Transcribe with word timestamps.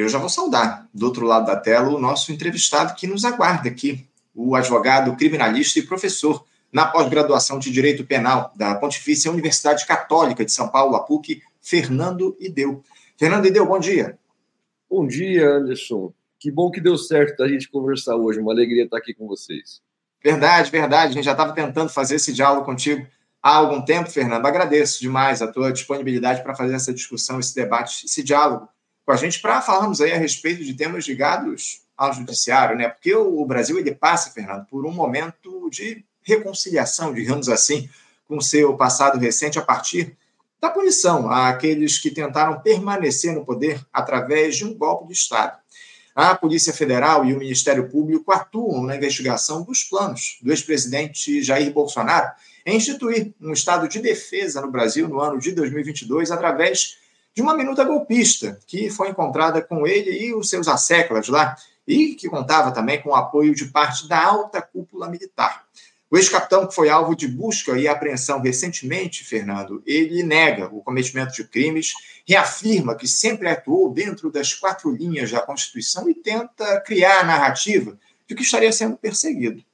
eu 0.00 0.08
já 0.08 0.18
vou 0.18 0.28
saudar, 0.28 0.88
do 0.92 1.06
outro 1.06 1.26
lado 1.26 1.46
da 1.46 1.56
tela, 1.56 1.88
o 1.88 2.00
nosso 2.00 2.32
entrevistado 2.32 2.94
que 2.94 3.06
nos 3.06 3.24
aguarda 3.24 3.68
aqui, 3.68 4.06
o 4.34 4.54
advogado 4.54 5.14
criminalista 5.16 5.78
e 5.78 5.82
professor 5.82 6.44
na 6.72 6.86
pós-graduação 6.86 7.58
de 7.58 7.70
Direito 7.70 8.04
Penal 8.04 8.52
da 8.56 8.74
Pontifícia 8.76 9.30
Universidade 9.30 9.86
Católica 9.86 10.44
de 10.44 10.52
São 10.52 10.68
Paulo, 10.68 10.96
a 10.96 11.00
PUC, 11.00 11.42
Fernando 11.60 12.36
Ideu. 12.40 12.82
Fernando 13.18 13.46
Ideu, 13.46 13.66
bom 13.66 13.78
dia. 13.78 14.18
Bom 14.88 15.06
dia, 15.06 15.46
Anderson. 15.48 16.12
Que 16.38 16.50
bom 16.50 16.70
que 16.70 16.80
deu 16.80 16.96
certo 16.96 17.42
a 17.42 17.48
gente 17.48 17.68
conversar 17.68 18.16
hoje. 18.16 18.40
Uma 18.40 18.52
alegria 18.52 18.84
estar 18.84 18.96
aqui 18.96 19.12
com 19.12 19.26
vocês. 19.26 19.82
Verdade, 20.22 20.70
verdade. 20.70 21.10
A 21.10 21.14
gente 21.14 21.24
já 21.24 21.32
estava 21.32 21.52
tentando 21.52 21.90
fazer 21.90 22.14
esse 22.16 22.32
diálogo 22.32 22.64
contigo 22.64 23.06
há 23.42 23.56
algum 23.56 23.82
tempo, 23.82 24.10
Fernando. 24.10 24.46
Agradeço 24.46 25.00
demais 25.00 25.42
a 25.42 25.48
tua 25.48 25.72
disponibilidade 25.72 26.42
para 26.42 26.54
fazer 26.54 26.74
essa 26.74 26.94
discussão, 26.94 27.38
esse 27.38 27.54
debate, 27.54 28.06
esse 28.06 28.22
diálogo 28.22 28.68
com 29.04 29.12
a 29.12 29.16
gente 29.16 29.40
para 29.40 29.60
falarmos 29.60 30.00
aí 30.00 30.12
a 30.12 30.18
respeito 30.18 30.64
de 30.64 30.74
temas 30.74 31.06
ligados 31.06 31.82
ao 31.96 32.12
judiciário, 32.12 32.76
né? 32.76 32.88
Porque 32.88 33.14
o 33.14 33.44
Brasil 33.44 33.78
ele 33.78 33.94
passa, 33.94 34.30
Fernando, 34.30 34.66
por 34.66 34.86
um 34.86 34.92
momento 34.92 35.68
de 35.70 36.04
reconciliação, 36.22 37.12
digamos 37.12 37.48
assim, 37.48 37.88
com 38.26 38.40
seu 38.40 38.76
passado 38.76 39.18
recente 39.18 39.58
a 39.58 39.62
partir 39.62 40.16
da 40.60 40.70
punição 40.70 41.30
àqueles 41.30 41.98
que 41.98 42.10
tentaram 42.10 42.60
permanecer 42.60 43.34
no 43.34 43.44
poder 43.44 43.84
através 43.92 44.56
de 44.56 44.64
um 44.64 44.74
golpe 44.74 45.08
de 45.08 45.14
Estado. 45.14 45.58
A 46.14 46.34
Polícia 46.34 46.72
Federal 46.72 47.24
e 47.24 47.32
o 47.32 47.38
Ministério 47.38 47.88
Público 47.88 48.32
atuam 48.32 48.82
na 48.82 48.96
investigação 48.96 49.62
dos 49.62 49.84
planos 49.84 50.38
do 50.42 50.50
ex-presidente 50.50 51.42
Jair 51.42 51.72
Bolsonaro 51.72 52.30
em 52.66 52.76
instituir 52.76 53.32
um 53.40 53.52
estado 53.52 53.88
de 53.88 54.00
defesa 54.00 54.60
no 54.60 54.70
Brasil 54.70 55.08
no 55.08 55.20
ano 55.20 55.38
de 55.38 55.52
2022 55.52 56.30
através 56.30 56.98
de 57.34 57.42
uma 57.42 57.56
minuta 57.56 57.84
golpista 57.84 58.58
que 58.66 58.90
foi 58.90 59.10
encontrada 59.10 59.62
com 59.62 59.86
ele 59.86 60.10
e 60.10 60.34
os 60.34 60.48
seus 60.48 60.68
asseclas 60.68 61.28
lá 61.28 61.56
e 61.86 62.14
que 62.14 62.28
contava 62.28 62.72
também 62.72 63.00
com 63.00 63.10
o 63.10 63.14
apoio 63.14 63.54
de 63.54 63.66
parte 63.66 64.08
da 64.08 64.24
alta 64.24 64.60
cúpula 64.60 65.08
militar. 65.08 65.64
O 66.10 66.16
ex-capitão, 66.16 66.66
que 66.66 66.74
foi 66.74 66.88
alvo 66.88 67.14
de 67.14 67.28
busca 67.28 67.78
e 67.78 67.86
apreensão 67.86 68.40
recentemente, 68.40 69.22
Fernando, 69.22 69.80
ele 69.86 70.24
nega 70.24 70.66
o 70.66 70.82
cometimento 70.82 71.32
de 71.32 71.44
crimes, 71.44 71.92
reafirma 72.26 72.96
que 72.96 73.06
sempre 73.06 73.48
atuou 73.48 73.92
dentro 73.92 74.30
das 74.30 74.52
quatro 74.52 74.90
linhas 74.90 75.30
da 75.30 75.40
Constituição 75.40 76.10
e 76.10 76.14
tenta 76.14 76.80
criar 76.80 77.20
a 77.20 77.24
narrativa 77.24 77.96
de 78.26 78.34
que 78.34 78.42
estaria 78.42 78.72
sendo 78.72 78.96
perseguido. 78.96 79.64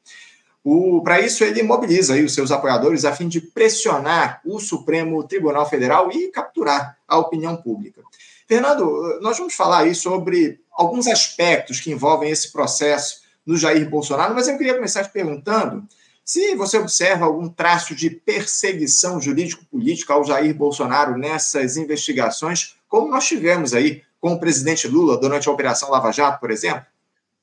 Para 1.05 1.21
isso, 1.21 1.45
ele 1.45 1.63
mobiliza 1.63 2.15
aí 2.15 2.25
os 2.25 2.35
seus 2.35 2.51
apoiadores 2.51 3.05
a 3.05 3.15
fim 3.15 3.29
de 3.29 3.41
pressionar 3.41 4.41
o 4.45 4.59
Supremo 4.59 5.23
Tribunal 5.23 5.69
Federal 5.69 6.11
e 6.11 6.29
capturar 6.29 6.99
a 7.07 7.19
opinião 7.19 7.57
pública. 7.57 8.03
Fernando, 8.49 9.21
nós 9.21 9.39
vamos 9.39 9.55
falar 9.55 9.83
aí 9.83 9.95
sobre 9.95 10.59
alguns 10.73 11.07
aspectos 11.07 11.79
que 11.79 11.93
envolvem 11.93 12.31
esse 12.31 12.51
processo 12.51 13.21
no 13.47 13.57
Jair 13.57 13.89
Bolsonaro, 13.89 14.35
mas 14.35 14.49
eu 14.49 14.59
queria 14.59 14.75
começar 14.75 15.05
te 15.05 15.13
perguntando 15.13 15.87
se 16.25 16.57
você 16.57 16.79
observa 16.79 17.27
algum 17.27 17.49
traço 17.49 17.95
de 17.95 18.11
perseguição 18.11 19.21
jurídico-política 19.21 20.15
ao 20.15 20.25
Jair 20.25 20.53
Bolsonaro 20.53 21.17
nessas 21.17 21.77
investigações, 21.77 22.75
como 22.89 23.09
nós 23.09 23.25
tivemos 23.25 23.73
aí 23.73 24.03
com 24.21 24.33
o 24.33 24.41
presidente 24.41 24.89
Lula 24.89 25.17
durante 25.17 25.49
a 25.49 25.53
Operação 25.53 25.91
Lava 25.91 26.11
Jato, 26.11 26.41
por 26.41 26.51
exemplo? 26.51 26.85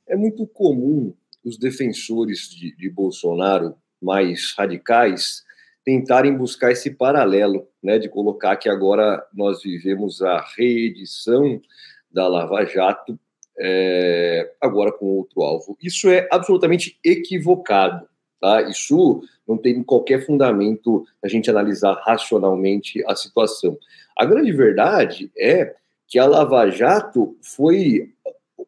É 0.05 0.17
muito 0.17 0.45
comum 0.45 1.13
os 1.43 1.57
defensores 1.57 2.49
de, 2.49 2.75
de 2.75 2.89
Bolsonaro 2.89 3.75
mais 4.01 4.53
radicais 4.57 5.43
tentarem 5.85 6.35
buscar 6.35 6.71
esse 6.71 6.91
paralelo, 6.91 7.67
né, 7.81 7.99
de 7.99 8.07
colocar 8.07 8.55
que 8.55 8.69
agora 8.69 9.25
nós 9.33 9.61
vivemos 9.61 10.21
a 10.21 10.39
reedição 10.55 11.61
da 12.11 12.27
Lava 12.27 12.63
Jato, 12.65 13.19
é, 13.59 14.51
agora 14.61 14.91
com 14.91 15.05
outro 15.05 15.41
alvo. 15.41 15.77
Isso 15.81 16.09
é 16.09 16.27
absolutamente 16.31 16.97
equivocado. 17.03 18.07
Tá? 18.39 18.61
Isso 18.63 19.21
não 19.47 19.57
tem 19.57 19.81
qualquer 19.83 20.25
fundamento 20.25 21.05
a 21.23 21.27
gente 21.27 21.49
analisar 21.49 21.93
racionalmente 22.03 23.03
a 23.07 23.15
situação. 23.15 23.77
A 24.17 24.25
grande 24.25 24.51
verdade 24.51 25.31
é 25.37 25.75
que 26.07 26.19
a 26.19 26.25
Lava 26.25 26.69
Jato 26.69 27.37
foi 27.41 28.13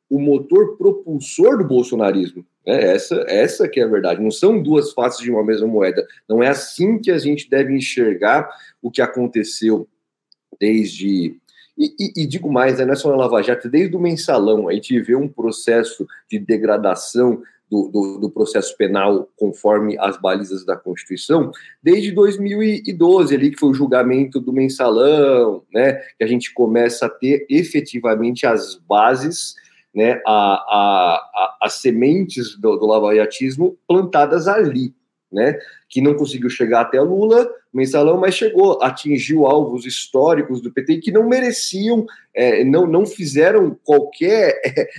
o 0.10 0.20
motor 0.20 0.78
propulsor 0.78 1.58
do 1.58 1.68
bolsonarismo. 1.68 2.46
Né? 2.66 2.94
Essa, 2.94 3.24
essa 3.28 3.68
que 3.68 3.80
é 3.80 3.84
a 3.84 3.88
verdade. 3.88 4.22
Não 4.22 4.32
são 4.32 4.62
duas 4.62 4.92
faces 4.92 5.22
de 5.22 5.32
uma 5.32 5.44
mesma 5.44 5.68
moeda. 5.68 6.06
Não 6.28 6.42
é 6.42 6.48
assim 6.48 7.00
que 7.00 7.12
a 7.12 7.18
gente 7.18 7.50
deve 7.50 7.74
enxergar 7.74 8.50
o 8.82 8.92
que 8.92 9.02
aconteceu 9.02 9.88
desde 10.60 11.38
e, 11.78 11.94
e, 12.00 12.24
e, 12.24 12.26
digo 12.26 12.50
mais, 12.50 12.80
né, 12.80 12.86
não 12.86 12.94
é 12.94 12.96
só 12.96 13.10
na 13.10 13.18
Lava 13.18 13.42
Jato, 13.42 13.70
desde 13.70 13.96
o 13.98 14.00
mensalão, 14.00 14.70
a 14.70 14.74
gente 14.74 14.98
vê 15.02 15.14
um 15.14 15.28
processo 15.28 16.08
de 16.32 16.40
degradação 16.40 17.42
do, 17.70 17.90
do, 17.90 18.20
do, 18.20 18.30
processo 18.30 18.78
penal 18.78 19.30
conforme 19.36 19.98
as 20.00 20.18
balizas 20.18 20.64
da 20.64 20.78
Constituição, 20.78 21.52
desde 21.84 22.12
2012, 22.12 23.36
ali 23.36 23.52
que 23.52 23.60
foi 23.60 23.70
o 23.70 23.74
julgamento 23.74 24.40
do 24.40 24.54
mensalão, 24.54 25.64
né, 25.74 25.96
que 26.18 26.24
a 26.24 26.28
gente 26.28 26.54
começa 26.54 27.08
a 27.08 27.10
ter 27.10 27.46
efetivamente 27.50 28.46
as 28.46 28.76
bases, 28.76 29.56
né, 29.96 30.22
a, 30.26 30.32
a, 30.34 31.16
a 31.16 31.58
as 31.62 31.76
sementes 31.76 32.60
do, 32.60 32.76
do 32.76 32.86
lavaiatismo 32.86 33.78
plantadas 33.88 34.48
ali 34.48 34.94
né, 35.36 35.60
que 35.90 36.00
não 36.02 36.16
conseguiu 36.16 36.50
chegar 36.50 36.82
até 36.82 37.00
Lula, 37.02 37.48
mensalão, 37.74 38.18
mas 38.18 38.34
chegou, 38.34 38.82
atingiu 38.82 39.46
alvos 39.46 39.86
históricos 39.86 40.62
do 40.62 40.72
PT 40.72 41.00
que 41.00 41.12
não 41.12 41.28
mereciam, 41.28 42.06
é, 42.34 42.64
não, 42.64 42.88
não 42.88 43.06
fizeram 43.06 43.78
qualquer 43.84 44.62
é, 44.66 44.90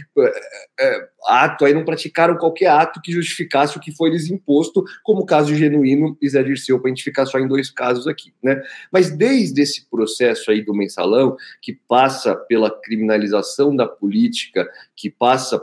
é, 0.79 1.09
ato, 1.27 1.65
aí 1.65 1.73
não 1.73 1.87
praticaram 1.87 2.37
qualquer 2.37 2.67
ato 2.67 3.01
que 3.01 3.11
justificasse 3.11 3.79
o 3.79 3.81
que 3.81 3.97
foi 3.97 4.11
lhes 4.11 4.31
imposto, 4.31 4.85
como 5.03 5.23
o 5.23 5.27
caso 5.27 5.55
genuíno 5.55 6.19
e 6.21 6.29
Zé 6.29 6.43
Dirceu, 6.43 6.79
para 6.79 6.91
a 6.91 6.95
gente 6.95 7.03
ficar 7.03 7.25
só 7.25 7.39
em 7.39 7.49
dois 7.49 7.71
casos 7.71 8.07
aqui. 8.07 8.35
Né? 8.43 8.63
Mas 8.93 9.11
desde 9.11 9.63
esse 9.63 9.89
processo 9.89 10.51
aí 10.51 10.63
do 10.63 10.75
mensalão, 10.75 11.35
que 11.63 11.73
passa 11.89 12.37
pela 12.37 12.71
criminalização 12.71 13.75
da 13.75 13.87
política, 13.87 14.69
que 14.95 15.11
passa 15.11 15.59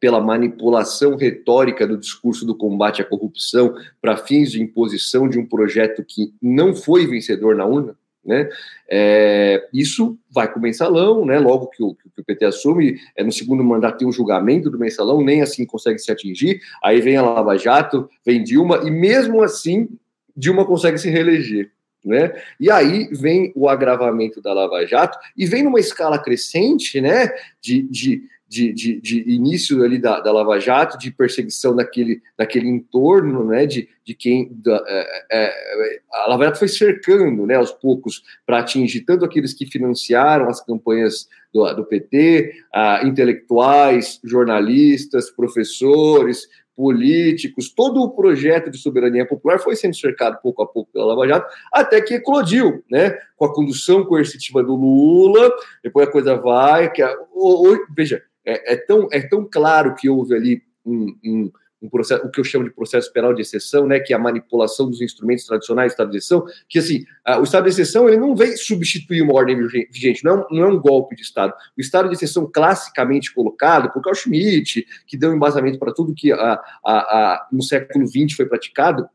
pela 0.00 0.20
manipulação 0.20 1.16
retórica 1.16 1.86
do 1.86 1.96
discurso 1.96 2.44
do 2.44 2.54
combate 2.54 3.00
à 3.00 3.04
corrupção 3.04 3.74
para 4.00 4.16
fins 4.16 4.50
de 4.50 4.62
imposição 4.62 5.28
de 5.28 5.38
um 5.38 5.46
projeto 5.46 6.04
que 6.04 6.32
não 6.40 6.74
foi 6.74 7.06
vencedor 7.06 7.56
na 7.56 7.64
urna, 7.64 7.96
né? 8.26 8.48
É, 8.90 9.68
isso 9.72 10.18
vai 10.30 10.52
com 10.52 10.58
o 10.58 10.62
mensalão, 10.62 11.24
né? 11.24 11.38
Logo 11.38 11.68
que 11.68 11.82
o, 11.82 11.94
que 11.94 12.20
o, 12.20 12.24
PT 12.24 12.44
assume, 12.44 12.98
é 13.16 13.22
no 13.22 13.32
segundo 13.32 13.62
mandato 13.62 13.98
tem 13.98 14.08
o 14.08 14.12
julgamento 14.12 14.68
do 14.68 14.78
mensalão, 14.78 15.22
nem 15.22 15.42
assim 15.42 15.64
consegue 15.64 15.98
se 15.98 16.10
atingir. 16.10 16.60
Aí 16.82 17.00
vem 17.00 17.16
a 17.16 17.22
Lava 17.22 17.56
Jato, 17.56 18.08
vem 18.24 18.42
Dilma, 18.42 18.82
e 18.84 18.90
mesmo 18.90 19.42
assim 19.42 19.88
Dilma 20.36 20.64
consegue 20.64 20.98
se 20.98 21.08
reeleger. 21.08 21.70
Né? 22.04 22.32
E 22.60 22.70
aí 22.70 23.08
vem 23.10 23.52
o 23.56 23.68
agravamento 23.68 24.40
da 24.40 24.52
Lava 24.52 24.86
Jato 24.86 25.18
e 25.36 25.44
vem 25.44 25.64
numa 25.64 25.80
escala 25.80 26.18
crescente, 26.18 27.00
né? 27.00 27.30
De, 27.60 27.82
de 27.82 28.22
de, 28.48 28.72
de, 28.72 29.00
de, 29.00 29.30
início 29.30 29.82
ali 29.82 29.98
da, 29.98 30.20
da 30.20 30.32
Lava 30.32 30.58
Jato, 30.60 30.98
de 30.98 31.10
perseguição 31.10 31.74
daquele, 31.74 32.22
daquele 32.38 32.68
entorno, 32.68 33.44
né, 33.44 33.66
de, 33.66 33.88
de 34.04 34.14
quem 34.14 34.48
da, 34.52 34.82
é, 34.86 35.26
é, 35.32 36.00
a 36.12 36.28
Lava 36.28 36.44
Jato 36.44 36.58
foi 36.58 36.68
cercando, 36.68 37.44
né, 37.44 37.56
aos 37.56 37.72
poucos, 37.72 38.22
para 38.46 38.60
atingir 38.60 39.00
tanto 39.00 39.24
aqueles 39.24 39.52
que 39.52 39.66
financiaram 39.66 40.48
as 40.48 40.64
campanhas 40.64 41.28
do, 41.52 41.72
do 41.74 41.84
PT, 41.84 42.52
a, 42.72 43.04
intelectuais, 43.04 44.20
jornalistas, 44.22 45.30
professores, 45.30 46.48
políticos, 46.76 47.70
todo 47.70 48.02
o 48.02 48.10
projeto 48.10 48.70
de 48.70 48.76
soberania 48.76 49.26
popular 49.26 49.58
foi 49.58 49.74
sendo 49.74 49.96
cercado 49.96 50.38
pouco 50.42 50.62
a 50.62 50.66
pouco 50.66 50.92
pela 50.92 51.06
Lava 51.06 51.26
Jato, 51.26 51.50
até 51.72 52.02
que 52.02 52.14
eclodiu, 52.14 52.84
né, 52.90 53.18
com 53.36 53.46
a 53.46 53.54
condução 53.54 54.04
coercitiva 54.04 54.62
do 54.62 54.76
Lula, 54.76 55.50
depois 55.82 56.06
a 56.06 56.12
coisa 56.12 56.36
vai, 56.36 56.92
que 56.92 57.00
a, 57.00 57.16
o, 57.32 57.72
o, 57.72 57.86
veja, 57.96 58.22
é, 58.46 58.74
é, 58.74 58.76
tão, 58.76 59.08
é 59.10 59.20
tão 59.20 59.44
claro 59.44 59.94
que 59.94 60.08
houve 60.08 60.34
ali 60.34 60.62
um, 60.84 61.14
um, 61.24 61.52
um, 61.82 61.88
processo, 61.90 62.24
o 62.24 62.30
que 62.30 62.38
eu 62.38 62.44
chamo 62.44 62.64
de 62.64 62.70
processo 62.70 63.12
penal 63.12 63.34
de 63.34 63.42
exceção, 63.42 63.86
né, 63.86 63.98
que 63.98 64.12
é 64.12 64.16
a 64.16 64.20
manipulação 64.20 64.88
dos 64.88 65.00
instrumentos 65.00 65.44
tradicionais 65.44 65.90
do 65.90 65.94
Estado 65.94 66.10
de 66.12 66.18
exceção, 66.18 66.46
que 66.68 66.78
assim, 66.78 67.04
a, 67.24 67.40
o 67.40 67.42
Estado 67.42 67.64
de 67.64 67.70
exceção 67.70 68.08
ele 68.08 68.18
não 68.18 68.36
vem 68.36 68.56
substituir 68.56 69.20
uma 69.20 69.34
ordem 69.34 69.58
vigente, 69.90 70.24
não 70.24 70.32
é, 70.32 70.34
um, 70.36 70.44
não 70.56 70.62
é 70.64 70.68
um 70.68 70.80
golpe 70.80 71.16
de 71.16 71.22
Estado. 71.22 71.52
O 71.76 71.80
Estado 71.80 72.08
de 72.08 72.14
exceção 72.14 72.48
classicamente 72.50 73.34
colocado 73.34 73.92
por 73.92 74.00
Carl 74.00 74.14
Schmitt, 74.14 74.86
que 75.06 75.16
deu 75.16 75.34
embasamento 75.34 75.78
para 75.78 75.92
tudo 75.92 76.14
que 76.14 76.32
a, 76.32 76.36
a, 76.38 76.60
a, 76.84 77.48
no 77.50 77.62
século 77.62 78.06
XX 78.06 78.32
foi 78.36 78.46
praticado, 78.46 79.08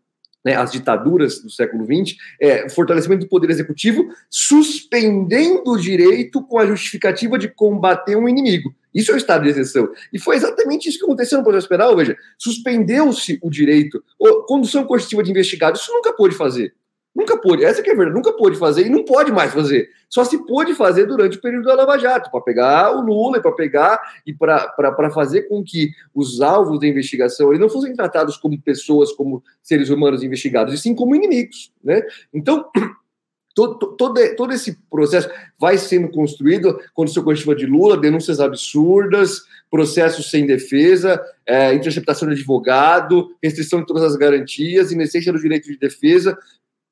né, 0.43 0.55
as 0.55 0.71
ditaduras 0.71 1.41
do 1.41 1.49
século 1.49 1.85
XX, 1.85 2.17
é, 2.39 2.67
fortalecimento 2.67 3.25
do 3.25 3.29
poder 3.29 3.49
executivo, 3.49 4.09
suspendendo 4.29 5.71
o 5.71 5.77
direito 5.77 6.43
com 6.43 6.59
a 6.59 6.65
justificativa 6.65 7.37
de 7.37 7.47
combater 7.47 8.15
um 8.15 8.27
inimigo. 8.27 8.73
Isso 8.93 9.11
é 9.11 9.13
o 9.13 9.17
estado 9.17 9.43
de 9.43 9.49
exceção. 9.49 9.89
E 10.11 10.19
foi 10.19 10.35
exatamente 10.35 10.89
isso 10.89 10.97
que 10.97 11.05
aconteceu 11.05 11.37
no 11.37 11.43
processo 11.43 11.69
penal, 11.69 11.95
veja. 11.95 12.15
Suspendeu-se 12.37 13.39
o 13.41 13.49
direito. 13.49 14.03
Condução 14.47 14.85
coercitiva 14.85 15.23
de 15.23 15.31
investigado, 15.31 15.77
isso 15.77 15.91
nunca 15.91 16.13
pôde 16.13 16.35
fazer. 16.35 16.73
Nunca 17.13 17.37
pôde, 17.37 17.65
essa 17.65 17.83
que 17.83 17.89
é 17.89 17.93
a 17.93 17.95
verdade, 17.95 18.15
nunca 18.15 18.31
pôde 18.31 18.57
fazer 18.57 18.85
e 18.85 18.89
não 18.89 19.03
pode 19.03 19.33
mais 19.33 19.53
fazer. 19.53 19.89
Só 20.09 20.23
se 20.23 20.45
pôde 20.45 20.73
fazer 20.73 21.05
durante 21.05 21.37
o 21.37 21.41
período 21.41 21.65
da 21.65 21.75
Lava 21.75 21.97
Jato, 21.97 22.31
para 22.31 22.39
pegar 22.39 22.95
o 22.95 23.01
Lula 23.01 23.37
e 23.37 23.41
para 23.41 23.51
pegar 23.51 24.01
e 24.25 24.33
para 24.33 25.11
fazer 25.13 25.43
com 25.43 25.61
que 25.61 25.91
os 26.15 26.39
alvos 26.39 26.79
da 26.79 26.87
investigação 26.87 27.49
eles 27.49 27.59
não 27.59 27.69
fossem 27.69 27.93
tratados 27.93 28.37
como 28.37 28.59
pessoas, 28.61 29.11
como 29.11 29.43
seres 29.61 29.89
humanos 29.89 30.23
investigados, 30.23 30.73
e 30.73 30.77
sim 30.77 30.95
como 30.95 31.13
inimigos. 31.13 31.73
Né? 31.83 32.01
Então, 32.33 32.69
Todo, 33.61 33.95
todo, 33.95 34.35
todo 34.35 34.53
esse 34.53 34.75
processo 34.89 35.29
vai 35.59 35.77
sendo 35.77 36.09
construído 36.09 36.79
se 37.07 37.21
coletiva 37.21 37.53
de 37.53 37.67
Lula, 37.67 37.95
denúncias 37.95 38.39
absurdas, 38.39 39.43
processos 39.69 40.31
sem 40.31 40.47
defesa, 40.47 41.21
é, 41.45 41.71
interceptação 41.71 42.27
de 42.27 42.33
advogado, 42.33 43.35
restrição 43.41 43.81
de 43.81 43.85
todas 43.85 44.01
as 44.01 44.15
garantias, 44.15 44.91
inexistência 44.91 45.31
do 45.31 45.39
direito 45.39 45.67
de 45.67 45.77
defesa, 45.77 46.35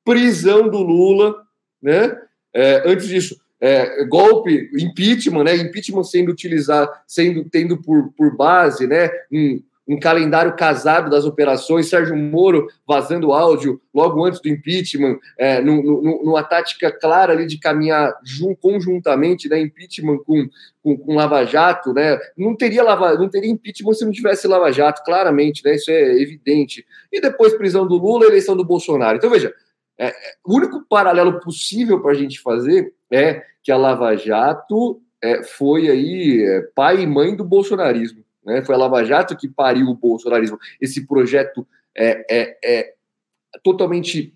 prisão 0.04 0.68
do 0.68 0.78
Lula, 0.78 1.42
né? 1.82 2.16
É, 2.54 2.88
antes 2.88 3.08
disso, 3.08 3.40
é, 3.60 4.04
golpe, 4.04 4.70
impeachment, 4.78 5.42
né? 5.42 5.56
Impeachment 5.56 6.04
sendo 6.04 6.30
utilizado, 6.30 6.88
sendo 7.04 7.44
tendo 7.50 7.82
por, 7.82 8.12
por 8.12 8.36
base, 8.36 8.86
né? 8.86 9.10
Um, 9.32 9.60
um 9.88 9.98
calendário 9.98 10.54
casado 10.54 11.10
das 11.10 11.24
operações, 11.24 11.88
Sérgio 11.88 12.16
Moro 12.16 12.68
vazando 12.86 13.32
áudio 13.32 13.80
logo 13.92 14.24
antes 14.24 14.40
do 14.40 14.48
impeachment, 14.48 15.18
é, 15.36 15.60
numa 15.60 16.42
tática 16.44 16.92
clara 16.92 17.32
ali 17.32 17.46
de 17.46 17.58
caminhar 17.58 18.16
jun, 18.22 18.54
conjuntamente, 18.54 19.48
né, 19.48 19.58
impeachment 19.60 20.18
com, 20.18 20.48
com, 20.82 20.96
com, 20.96 21.14
Lava 21.14 21.44
Jato, 21.44 21.92
né, 21.92 22.18
não 22.36 22.54
teria 22.54 22.84
lava, 22.84 23.14
não 23.14 23.28
teria 23.28 23.50
impeachment 23.50 23.94
se 23.94 24.04
não 24.04 24.12
tivesse 24.12 24.46
Lava 24.46 24.70
Jato, 24.70 25.02
claramente, 25.04 25.64
né, 25.64 25.74
isso 25.74 25.90
é 25.90 26.20
evidente. 26.20 26.84
E 27.10 27.20
depois 27.20 27.54
prisão 27.54 27.86
do 27.86 27.96
Lula, 27.96 28.26
eleição 28.26 28.56
do 28.56 28.64
Bolsonaro. 28.64 29.16
Então 29.16 29.30
veja, 29.30 29.52
é, 29.98 30.14
o 30.46 30.56
único 30.56 30.84
paralelo 30.88 31.40
possível 31.40 32.00
para 32.00 32.12
a 32.12 32.14
gente 32.14 32.40
fazer 32.40 32.94
é 33.10 33.42
que 33.62 33.72
a 33.72 33.76
Lava 33.76 34.16
Jato 34.16 35.02
é, 35.22 35.42
foi 35.42 35.88
aí 35.88 36.42
é, 36.42 36.60
pai 36.74 37.02
e 37.02 37.06
mãe 37.06 37.34
do 37.34 37.44
bolsonarismo. 37.44 38.24
Né? 38.50 38.62
Foi 38.62 38.74
a 38.74 38.78
Lava 38.78 39.04
Jato 39.04 39.36
que 39.36 39.48
pariu 39.48 39.86
o 39.86 39.94
bolsonarismo. 39.94 40.58
Esse 40.80 41.06
projeto 41.06 41.66
é, 41.96 42.24
é, 42.30 42.58
é 42.64 42.94
totalmente 43.62 44.34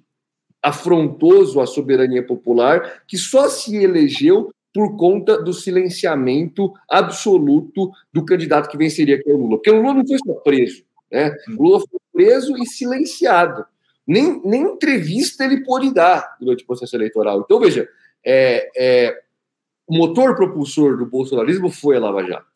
afrontoso 0.62 1.61
à 1.61 1.66
soberania 1.66 2.25
popular, 2.26 3.02
que 3.06 3.19
só 3.19 3.49
se 3.49 3.76
elegeu 3.76 4.50
por 4.72 4.96
conta 4.96 5.40
do 5.40 5.52
silenciamento 5.52 6.72
absoluto 6.88 7.90
do 8.12 8.25
candidato 8.25 8.69
que 8.69 8.76
venceria, 8.76 9.22
que 9.22 9.31
é 9.31 9.32
o 9.32 9.37
Lula. 9.37 9.56
Porque 9.56 9.70
o 9.70 9.81
Lula 9.81 9.94
não 9.94 10.06
foi 10.06 10.19
só 10.19 10.34
preso, 10.40 10.84
né? 11.11 11.32
O 11.56 11.62
Lula 11.62 11.81
foi 11.81 12.00
preso 12.12 12.56
e 12.56 12.66
silenciado. 12.66 13.64
Nem, 14.06 14.40
nem 14.44 14.62
entrevista 14.62 15.44
ele 15.44 15.62
pôde 15.62 15.93
dar 15.93 16.37
durante 16.40 16.64
o 16.64 16.66
processo 16.66 16.96
eleitoral. 16.96 17.43
Então, 17.44 17.61
veja, 17.61 17.88
é, 18.25 18.70
é, 18.76 19.22
o 19.87 19.96
motor 19.96 20.34
propulsor 20.34 20.96
do 20.96 21.06
bolsonarismo 21.06 21.70
foi 21.70 21.96
a 21.96 22.00
Lava 22.00 22.25
Jato. 22.25 22.54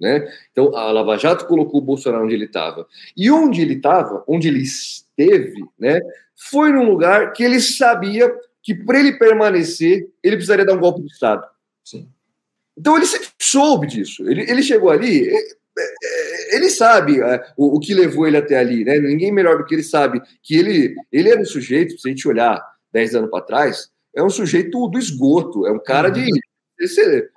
Né? 0.00 0.30
Então, 0.52 0.76
a 0.76 0.92
Lava 0.92 1.16
Jato 1.16 1.46
colocou 1.46 1.80
o 1.80 1.84
Bolsonaro 1.84 2.24
onde 2.24 2.34
ele 2.34 2.44
estava. 2.44 2.86
E 3.16 3.30
onde 3.30 3.60
ele 3.60 3.74
estava, 3.74 4.22
onde 4.26 4.48
ele 4.48 4.60
esteve, 4.60 5.64
né, 5.78 6.00
foi 6.36 6.70
num 6.72 6.88
lugar 6.88 7.32
que 7.32 7.42
ele 7.42 7.60
sabia 7.60 8.32
que 8.62 8.74
para 8.74 9.00
ele 9.00 9.18
permanecer, 9.18 10.08
ele 10.22 10.36
precisaria 10.36 10.64
dar 10.64 10.74
um 10.74 10.80
golpe 10.80 11.02
de 11.02 11.10
Estado. 11.10 11.44
Sim. 11.84 12.08
Então, 12.76 12.96
ele 12.96 13.06
soube 13.40 13.86
disso. 13.86 14.28
Ele, 14.28 14.42
ele 14.42 14.62
chegou 14.62 14.90
ali, 14.90 15.28
é, 15.28 15.36
é, 15.36 16.56
ele 16.56 16.70
sabe 16.70 17.20
é, 17.20 17.44
o, 17.56 17.76
o, 17.76 17.80
que 17.80 17.94
levou 17.94 18.26
ele 18.26 18.36
até 18.36 18.56
ali. 18.56 18.84
Né? 18.84 18.98
Ninguém 18.98 19.32
melhor 19.32 19.58
do 19.58 19.64
que 19.64 19.74
ele 19.74 19.82
sabe 19.82 20.20
que 20.42 20.56
ele, 20.56 20.94
ele 21.10 21.30
era 21.30 21.40
um 21.40 21.44
sujeito, 21.44 21.98
se 21.98 22.08
a 22.08 22.10
gente 22.10 22.28
olhar 22.28 22.62
10 22.92 23.16
anos 23.16 23.30
para 23.30 23.44
trás, 23.44 23.90
é 24.14 24.22
um 24.22 24.30
sujeito 24.30 24.88
do 24.88 24.98
esgoto, 24.98 25.66
é 25.66 25.72
um 25.72 25.78
cara 25.78 26.08
de 26.10 26.28
Esse, 26.78 27.28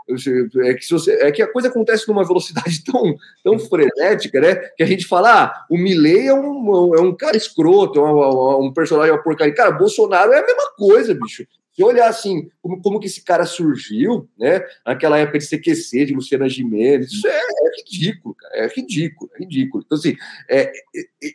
é, 0.64 0.74
que 0.76 0.90
você, 0.90 1.14
é 1.14 1.32
que 1.32 1.42
a 1.42 1.52
coisa 1.52 1.68
acontece 1.68 2.08
numa 2.08 2.26
velocidade 2.26 2.84
tão, 2.86 3.16
tão 3.44 3.58
frenética, 3.58 4.40
né? 4.40 4.56
Que 4.78 4.84
a 4.84 4.86
gente 4.86 5.08
fala, 5.08 5.44
ah, 5.44 5.66
o 5.70 5.78
Milley 5.78 6.28
é 6.28 6.34
um, 6.34 6.96
é 6.96 7.02
um 7.02 7.16
cara 7.16 7.36
escroto, 7.36 8.00
é 8.00 8.04
um, 8.04 8.66
um 8.66 8.74
personagem, 8.74 9.12
uma 9.12 9.24
porcaria. 9.24 9.54
Cara, 9.54 9.72
Bolsonaro 9.72 10.32
é 10.32 10.40
a 10.40 10.46
mesma 10.46 10.72
coisa, 10.78 11.14
bicho. 11.14 11.46
Se 11.74 11.84
olhar 11.84 12.10
assim, 12.10 12.50
como, 12.62 12.82
como 12.82 13.00
que 13.00 13.08
esse 13.08 13.24
cara 13.24 13.46
surgiu, 13.46 14.30
né? 14.38 14.62
Naquela 14.86 15.18
época 15.18 15.40
de 15.40 15.48
CQC, 15.48 16.06
de 16.06 16.14
Luciana 16.14 16.50
Gimenez, 16.50 17.08
isso 17.08 17.28
é, 17.28 17.40
é 17.40 17.78
ridículo, 17.78 18.36
cara. 18.36 18.56
É 18.58 18.68
ridículo, 18.68 19.32
é 19.34 19.40
ridículo. 19.40 19.84
Então, 19.86 19.98
assim, 19.98 20.16
é, 20.50 20.72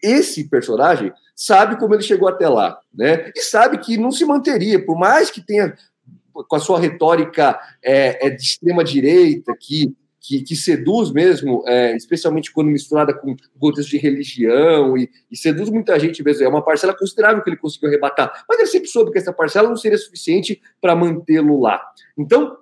esse 0.02 0.44
personagem 0.48 1.12
sabe 1.34 1.78
como 1.78 1.94
ele 1.94 2.02
chegou 2.02 2.28
até 2.28 2.48
lá, 2.48 2.78
né? 2.94 3.32
E 3.34 3.40
sabe 3.40 3.78
que 3.78 3.96
não 3.96 4.12
se 4.12 4.24
manteria, 4.24 4.84
por 4.84 4.96
mais 4.98 5.30
que 5.30 5.40
tenha 5.40 5.74
com 6.44 6.56
a 6.56 6.60
sua 6.60 6.78
retórica 6.78 7.58
é, 7.82 8.26
é 8.26 8.30
de 8.30 8.42
extrema 8.42 8.82
direita, 8.82 9.56
que, 9.58 9.94
que, 10.20 10.42
que 10.42 10.56
seduz 10.56 11.12
mesmo, 11.12 11.62
é, 11.66 11.96
especialmente 11.96 12.52
quando 12.52 12.68
misturada 12.68 13.14
com 13.14 13.36
contexto 13.58 13.90
de 13.90 13.98
religião, 13.98 14.96
e, 14.96 15.08
e, 15.30 15.36
seduz 15.36 15.70
muita 15.70 15.98
gente 15.98 16.22
mesmo. 16.22 16.44
É 16.44 16.48
uma 16.48 16.64
parcela 16.64 16.96
considerável 16.96 17.42
que 17.42 17.50
ele 17.50 17.56
conseguiu 17.56 17.88
arrebatar. 17.88 18.44
Mas 18.48 18.58
ele 18.58 18.68
sempre 18.68 18.88
soube 18.88 19.12
que 19.12 19.18
essa 19.18 19.32
parcela 19.32 19.68
não 19.68 19.76
seria 19.76 19.98
suficiente 19.98 20.60
para 20.80 20.96
mantê-lo 20.96 21.60
lá. 21.60 21.80
Então, 22.18 22.56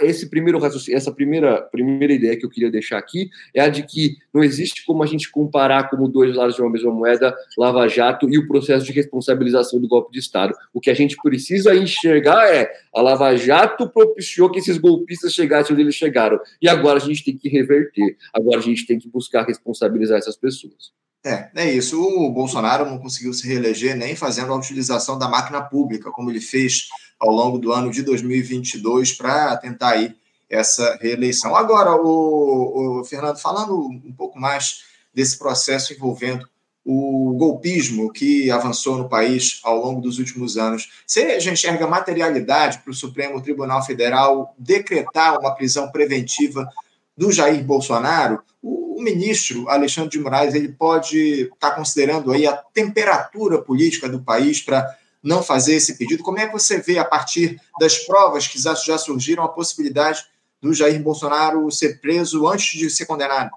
esse 0.00 0.28
primeiro 0.28 0.58
raciocínio, 0.58 0.96
essa 0.96 1.12
primeira, 1.12 1.62
primeira 1.62 2.12
ideia 2.12 2.36
que 2.36 2.44
eu 2.44 2.50
queria 2.50 2.70
deixar 2.70 2.98
aqui 2.98 3.30
é 3.54 3.60
a 3.60 3.68
de 3.68 3.82
que 3.84 4.16
não 4.32 4.42
existe 4.42 4.84
como 4.84 5.02
a 5.02 5.06
gente 5.06 5.30
comparar 5.30 5.88
como 5.88 6.08
dois 6.08 6.34
lados 6.34 6.56
de 6.56 6.62
uma 6.62 6.70
mesma 6.70 6.90
moeda, 6.90 7.36
Lava 7.56 7.86
Jato 7.88 8.28
e 8.28 8.38
o 8.38 8.48
processo 8.48 8.84
de 8.84 8.92
responsabilização 8.92 9.80
do 9.80 9.88
golpe 9.88 10.12
de 10.12 10.18
Estado. 10.18 10.54
O 10.72 10.80
que 10.80 10.90
a 10.90 10.94
gente 10.94 11.16
precisa 11.22 11.74
enxergar 11.74 12.48
é 12.52 12.70
a 12.94 13.00
Lava 13.00 13.36
Jato 13.36 13.88
propiciou 13.88 14.50
que 14.50 14.58
esses 14.58 14.78
golpistas 14.78 15.32
chegassem 15.32 15.72
onde 15.72 15.82
eles 15.82 15.94
chegaram. 15.94 16.40
E 16.60 16.68
agora 16.68 16.96
a 16.98 17.00
gente 17.00 17.24
tem 17.24 17.36
que 17.36 17.48
reverter, 17.48 18.16
agora 18.32 18.58
a 18.58 18.62
gente 18.62 18.86
tem 18.86 18.98
que 18.98 19.08
buscar 19.08 19.46
responsabilizar 19.46 20.18
essas 20.18 20.36
pessoas. 20.36 20.92
É, 21.24 21.50
é 21.54 21.72
isso. 21.72 22.00
O 22.00 22.30
Bolsonaro 22.30 22.86
não 22.86 22.98
conseguiu 22.98 23.32
se 23.34 23.46
reeleger 23.46 23.94
nem 23.94 24.16
fazendo 24.16 24.52
a 24.52 24.56
utilização 24.56 25.18
da 25.18 25.28
máquina 25.28 25.60
pública, 25.60 26.10
como 26.10 26.30
ele 26.30 26.40
fez 26.40 26.88
ao 27.20 27.30
longo 27.30 27.58
do 27.58 27.70
ano 27.70 27.90
de 27.90 28.02
2022 28.02 29.12
para 29.12 29.56
tentar 29.58 29.90
aí 29.90 30.16
essa 30.48 30.98
reeleição. 31.00 31.54
Agora, 31.54 31.94
o, 31.94 33.00
o, 33.00 33.04
Fernando, 33.04 33.38
falando 33.38 33.78
um 33.78 34.12
pouco 34.16 34.38
mais 34.40 34.84
desse 35.14 35.38
processo 35.38 35.92
envolvendo 35.92 36.48
o 36.84 37.36
golpismo 37.38 38.10
que 38.10 38.50
avançou 38.50 38.96
no 38.96 39.08
país 39.08 39.60
ao 39.62 39.76
longo 39.76 40.00
dos 40.00 40.18
últimos 40.18 40.56
anos, 40.56 40.90
você 41.06 41.38
já 41.38 41.52
enxerga 41.52 41.86
materialidade 41.86 42.78
para 42.78 42.90
o 42.90 42.94
Supremo 42.94 43.40
Tribunal 43.40 43.84
Federal 43.84 44.54
decretar 44.58 45.38
uma 45.38 45.54
prisão 45.54 45.90
preventiva 45.92 46.68
do 47.16 47.30
Jair 47.30 47.62
Bolsonaro? 47.62 48.42
O, 48.62 48.98
o 48.98 49.02
ministro 49.02 49.68
Alexandre 49.68 50.10
de 50.10 50.18
Moraes 50.18 50.54
ele 50.54 50.68
pode 50.68 51.42
estar 51.42 51.70
tá 51.70 51.76
considerando 51.76 52.32
aí 52.32 52.46
a 52.46 52.56
temperatura 52.56 53.58
política 53.58 54.08
do 54.08 54.20
país 54.20 54.60
para 54.60 54.96
não 55.22 55.42
fazer 55.42 55.74
esse 55.74 55.96
pedido? 55.96 56.22
Como 56.22 56.38
é 56.38 56.46
que 56.46 56.52
você 56.52 56.80
vê, 56.80 56.98
a 56.98 57.04
partir 57.04 57.60
das 57.78 57.98
provas 57.98 58.46
que 58.46 58.58
já 58.60 58.98
surgiram, 58.98 59.42
a 59.42 59.48
possibilidade 59.48 60.24
do 60.60 60.72
Jair 60.72 61.02
Bolsonaro 61.02 61.70
ser 61.70 62.00
preso 62.00 62.46
antes 62.46 62.78
de 62.78 62.88
ser 62.90 63.06
condenado? 63.06 63.50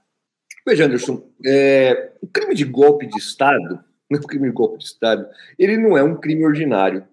Veja, 0.66 0.86
Anderson, 0.86 1.22
é, 1.46 2.14
o 2.22 2.28
crime 2.28 2.56
de 2.56 2.64
golpe 2.64 3.06
de 3.06 3.18
Estado, 3.18 3.84
o 4.12 4.20
crime 4.20 4.48
de 4.48 4.54
golpe 4.54 4.78
de 4.78 4.86
Estado, 4.86 5.28
ele 5.60 5.78
não 5.78 5.98
é 5.98 6.04
um 6.04 6.16
crime 6.16 6.46
ordinário. 6.46 7.06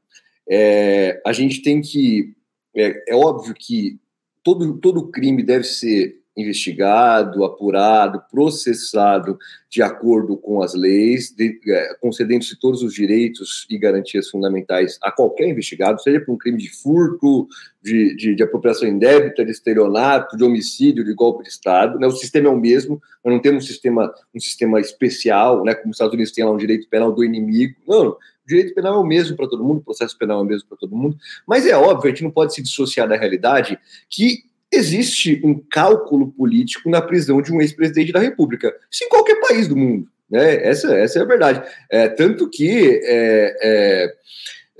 É, 0.48 1.20
a 1.24 1.32
gente 1.32 1.62
tem 1.62 1.80
que. 1.80 2.34
É, 2.74 3.12
é 3.12 3.14
óbvio 3.14 3.54
que 3.54 3.98
todo, 4.42 4.78
todo 4.78 5.10
crime 5.10 5.42
deve 5.42 5.64
ser 5.64 6.19
investigado, 6.36 7.44
apurado, 7.44 8.22
processado 8.30 9.38
de 9.68 9.82
acordo 9.82 10.36
com 10.36 10.62
as 10.62 10.74
leis, 10.74 11.34
é, 11.38 11.94
concedendo-se 12.00 12.58
todos 12.58 12.82
os 12.82 12.94
direitos 12.94 13.66
e 13.70 13.78
garantias 13.78 14.28
fundamentais 14.28 14.98
a 15.02 15.12
qualquer 15.12 15.48
investigado, 15.48 16.00
seja 16.02 16.20
por 16.20 16.32
um 16.32 16.38
crime 16.38 16.58
de 16.58 16.70
furto, 16.70 17.46
de, 17.82 18.16
de, 18.16 18.34
de 18.34 18.42
apropriação 18.42 18.88
indébita, 18.88 19.44
de 19.44 19.50
estelionato, 19.50 20.36
de 20.36 20.44
homicídio, 20.44 21.04
de 21.04 21.14
golpe 21.14 21.44
de 21.44 21.50
Estado. 21.50 21.98
Né? 21.98 22.06
O 22.06 22.12
sistema 22.12 22.48
é 22.48 22.50
o 22.50 22.58
mesmo, 22.58 23.00
nós 23.24 23.34
não 23.34 23.40
temos 23.40 23.64
um 23.64 23.66
sistema, 23.66 24.12
um 24.34 24.40
sistema 24.40 24.80
especial, 24.80 25.64
né? 25.64 25.74
como 25.74 25.90
os 25.90 25.96
Estados 25.96 26.14
Unidos 26.14 26.32
têm 26.32 26.44
lá 26.44 26.50
um 26.50 26.56
direito 26.56 26.88
penal 26.88 27.12
do 27.12 27.24
inimigo. 27.24 27.76
Não, 27.86 28.16
direito 28.46 28.74
penal 28.74 28.94
é 28.94 28.98
o 28.98 29.04
mesmo 29.04 29.36
para 29.36 29.48
todo 29.48 29.64
mundo, 29.64 29.78
o 29.78 29.84
processo 29.84 30.16
penal 30.18 30.40
é 30.40 30.42
o 30.42 30.46
mesmo 30.46 30.68
para 30.68 30.78
todo 30.78 30.96
mundo, 30.96 31.16
mas 31.46 31.66
é 31.66 31.76
óbvio, 31.76 32.06
a 32.06 32.10
gente 32.10 32.24
não 32.24 32.30
pode 32.30 32.54
se 32.54 32.62
dissociar 32.62 33.08
da 33.08 33.16
realidade 33.16 33.78
que 34.08 34.49
existe 34.72 35.40
um 35.44 35.58
cálculo 35.58 36.32
político 36.32 36.88
na 36.88 37.02
prisão 37.02 37.42
de 37.42 37.52
um 37.52 37.60
ex-presidente 37.60 38.12
da 38.12 38.20
República. 38.20 38.74
Isso 38.90 39.04
em 39.04 39.08
qualquer 39.08 39.40
país 39.40 39.66
do 39.66 39.76
mundo. 39.76 40.08
Né? 40.30 40.64
Essa, 40.64 40.96
essa 40.96 41.18
é 41.18 41.22
a 41.22 41.26
verdade. 41.26 41.68
É, 41.90 42.08
tanto 42.08 42.48
que 42.48 43.00
é, 43.02 43.56
é, 43.62 44.14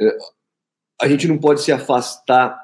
é, 0.01 0.19
a 1.01 1.09
gente 1.09 1.27
não 1.27 1.39
pode 1.39 1.63
se 1.63 1.73
afastar 1.73 2.57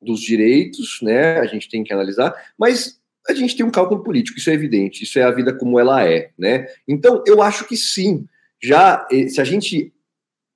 dos 0.00 0.20
direitos, 0.20 1.00
né? 1.02 1.38
a 1.38 1.46
gente 1.46 1.68
tem 1.68 1.82
que 1.82 1.92
analisar, 1.92 2.34
mas 2.56 3.00
a 3.28 3.34
gente 3.34 3.56
tem 3.56 3.66
um 3.66 3.70
cálculo 3.70 4.02
político, 4.02 4.38
isso 4.38 4.48
é 4.48 4.54
evidente, 4.54 5.04
isso 5.04 5.18
é 5.18 5.22
a 5.22 5.30
vida 5.30 5.52
como 5.52 5.78
ela 5.78 6.06
é. 6.06 6.30
Né? 6.38 6.66
Então, 6.86 7.22
eu 7.26 7.42
acho 7.42 7.66
que 7.66 7.76
sim, 7.76 8.26
já 8.62 9.06
se 9.28 9.40
a 9.40 9.44
gente 9.44 9.92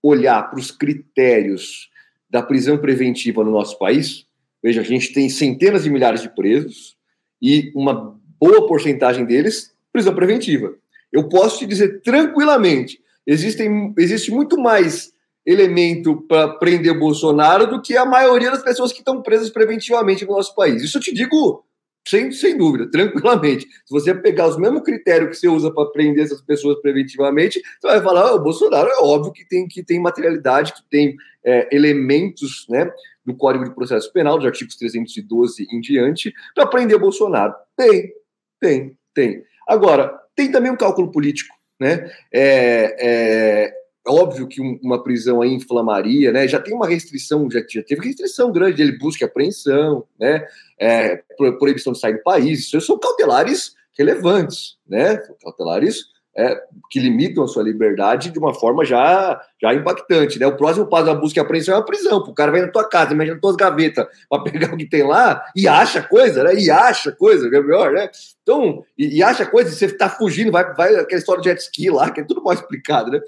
olhar 0.02 0.50
para 0.50 0.58
os 0.58 0.70
critérios 0.70 1.90
da 2.30 2.42
prisão 2.42 2.78
preventiva 2.78 3.44
no 3.44 3.50
nosso 3.50 3.78
país, 3.78 4.23
veja, 4.64 4.80
a 4.80 4.84
gente 4.84 5.12
tem 5.12 5.28
centenas 5.28 5.84
de 5.84 5.90
milhares 5.90 6.22
de 6.22 6.34
presos 6.34 6.96
e 7.40 7.70
uma 7.74 8.18
boa 8.40 8.66
porcentagem 8.66 9.26
deles 9.26 9.74
prisão 9.92 10.14
preventiva. 10.14 10.74
Eu 11.12 11.28
posso 11.28 11.58
te 11.58 11.66
dizer 11.66 12.00
tranquilamente, 12.00 12.98
existem, 13.26 13.92
existe 13.98 14.30
muito 14.30 14.58
mais 14.58 15.12
elemento 15.46 16.22
para 16.22 16.48
prender 16.48 16.98
Bolsonaro 16.98 17.66
do 17.66 17.82
que 17.82 17.94
a 17.94 18.06
maioria 18.06 18.50
das 18.50 18.62
pessoas 18.62 18.90
que 18.90 19.00
estão 19.00 19.20
presas 19.20 19.50
preventivamente 19.50 20.24
no 20.24 20.32
nosso 20.32 20.54
país. 20.54 20.82
Isso 20.82 20.96
eu 20.96 21.02
te 21.02 21.12
digo 21.12 21.62
sem, 22.08 22.32
sem 22.32 22.56
dúvida, 22.56 22.90
tranquilamente. 22.90 23.66
Se 23.66 23.90
você 23.90 24.14
pegar 24.14 24.48
os 24.48 24.58
mesmos 24.58 24.82
critérios 24.82 25.30
que 25.30 25.36
você 25.36 25.48
usa 25.48 25.70
para 25.70 25.90
prender 25.90 26.24
essas 26.24 26.40
pessoas 26.40 26.80
preventivamente, 26.80 27.60
você 27.80 27.88
vai 27.88 28.02
falar: 28.02 28.32
oh, 28.32 28.36
o 28.36 28.42
Bolsonaro 28.42 28.88
é 28.88 28.98
óbvio 29.00 29.32
que 29.32 29.46
tem, 29.46 29.68
que 29.68 29.82
tem 29.82 30.00
materialidade, 30.00 30.72
que 30.72 30.82
tem 30.90 31.16
é, 31.44 31.68
elementos 31.70 32.66
né, 32.68 32.90
do 33.24 33.34
Código 33.34 33.64
de 33.64 33.74
Processo 33.74 34.12
Penal, 34.12 34.36
dos 34.36 34.46
artigos 34.46 34.76
312 34.76 35.66
em 35.70 35.80
diante, 35.80 36.32
para 36.54 36.66
prender 36.66 36.98
Bolsonaro. 36.98 37.54
Tem, 37.76 38.12
tem, 38.60 38.98
tem. 39.14 39.42
Agora, 39.68 40.18
tem 40.36 40.50
também 40.50 40.70
um 40.70 40.76
cálculo 40.76 41.10
político. 41.10 41.54
Né? 41.80 42.10
É, 42.32 42.96
é, 42.98 43.74
é 44.06 44.10
óbvio 44.10 44.46
que 44.46 44.60
uma 44.60 45.02
prisão 45.02 45.40
aí 45.40 45.52
inflamaria, 45.52 46.30
né? 46.30 46.46
Já 46.46 46.60
tem 46.60 46.74
uma 46.74 46.86
restrição, 46.86 47.50
já, 47.50 47.60
já 47.68 47.82
teve 47.82 48.06
restrição 48.06 48.52
grande, 48.52 48.82
ele 48.82 48.98
busca 48.98 49.24
apreensão, 49.24 50.04
né? 50.20 50.46
É, 50.78 51.22
proibição 51.58 51.92
de 51.92 51.98
sair 51.98 52.14
do 52.14 52.22
país. 52.22 52.60
Isso 52.60 52.80
são 52.82 52.98
cautelares 52.98 53.74
relevantes, 53.96 54.76
né? 54.86 55.16
Cautelares 55.42 56.13
é, 56.36 56.60
que 56.90 56.98
limitam 56.98 57.44
a 57.44 57.48
sua 57.48 57.62
liberdade 57.62 58.30
de 58.30 58.38
uma 58.38 58.52
forma 58.52 58.84
já, 58.84 59.40
já 59.60 59.72
impactante. 59.72 60.38
Né? 60.38 60.46
O 60.46 60.56
próximo 60.56 60.86
passo 60.86 61.06
da 61.06 61.14
busca 61.14 61.38
e 61.38 61.42
apreensão 61.42 61.74
é 61.74 61.78
a 61.78 61.82
prisão. 61.82 62.18
O 62.18 62.34
cara 62.34 62.50
vai 62.50 62.62
na 62.62 62.68
tua 62.68 62.88
casa, 62.88 63.14
mexe 63.14 63.32
nas 63.32 63.40
tuas 63.40 63.56
gavetas 63.56 64.06
para 64.28 64.42
pegar 64.42 64.74
o 64.74 64.76
que 64.76 64.86
tem 64.86 65.02
lá 65.02 65.44
e 65.54 65.68
acha 65.68 66.02
coisa, 66.02 66.42
né? 66.44 66.54
E 66.54 66.70
acha 66.70 67.12
coisa, 67.12 67.48
que 67.48 67.56
é 67.56 67.60
melhor, 67.60 67.92
né? 67.92 68.10
Então, 68.42 68.84
e, 68.98 69.18
e 69.18 69.22
acha 69.22 69.46
coisa, 69.46 69.70
e 69.70 69.72
você 69.72 69.86
está 69.86 70.08
fugindo, 70.08 70.50
vai, 70.50 70.74
vai 70.74 70.96
aquela 70.96 71.18
história 71.18 71.42
de 71.42 71.48
jet 71.48 71.60
ski 71.60 71.90
lá, 71.90 72.10
que 72.10 72.20
é 72.20 72.24
tudo 72.24 72.42
mal 72.42 72.54
explicado, 72.54 73.10
né? 73.10 73.20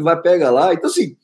Vai, 0.00 0.20
pega 0.22 0.50
lá. 0.50 0.72
Então, 0.72 0.88
assim, 0.88 1.16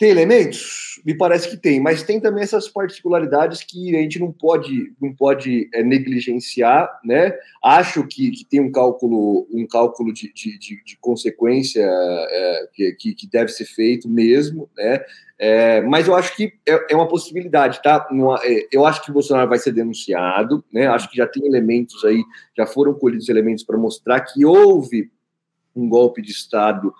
tem 0.00 0.08
elementos? 0.08 0.98
Me 1.04 1.14
parece 1.14 1.50
que 1.50 1.58
tem, 1.58 1.78
mas 1.78 2.02
tem 2.02 2.18
também 2.18 2.42
essas 2.42 2.66
particularidades 2.66 3.62
que 3.62 3.94
a 3.94 4.00
gente 4.00 4.18
não 4.18 4.32
pode, 4.32 4.94
não 4.98 5.14
pode 5.14 5.68
é, 5.74 5.82
negligenciar, 5.82 6.88
né? 7.04 7.34
Acho 7.62 8.06
que, 8.06 8.30
que, 8.30 8.42
tem 8.46 8.60
um 8.60 8.72
cálculo, 8.72 9.46
um 9.52 9.66
cálculo 9.66 10.10
de, 10.10 10.32
de, 10.32 10.58
de, 10.58 10.82
de 10.82 10.96
consequência 11.02 11.82
é, 11.84 12.66
que, 12.98 13.14
que 13.14 13.26
deve 13.30 13.50
ser 13.50 13.66
feito 13.66 14.08
mesmo, 14.08 14.70
né? 14.74 15.04
É, 15.38 15.82
mas 15.82 16.08
eu 16.08 16.14
acho 16.14 16.34
que 16.34 16.54
é, 16.66 16.92
é 16.92 16.96
uma 16.96 17.08
possibilidade, 17.08 17.82
tá? 17.82 18.08
É, 18.42 18.68
eu 18.72 18.86
acho 18.86 19.04
que 19.04 19.10
o 19.10 19.14
Bolsonaro 19.14 19.50
vai 19.50 19.58
ser 19.58 19.72
denunciado, 19.72 20.64
né? 20.72 20.86
Acho 20.86 21.10
que 21.10 21.16
já 21.18 21.26
tem 21.26 21.46
elementos 21.46 22.02
aí, 22.06 22.24
já 22.56 22.66
foram 22.66 22.94
colhidos 22.94 23.28
elementos 23.28 23.64
para 23.64 23.76
mostrar 23.76 24.20
que 24.20 24.46
houve 24.46 25.10
um 25.76 25.86
golpe 25.90 26.22
de 26.22 26.32
Estado 26.32 26.90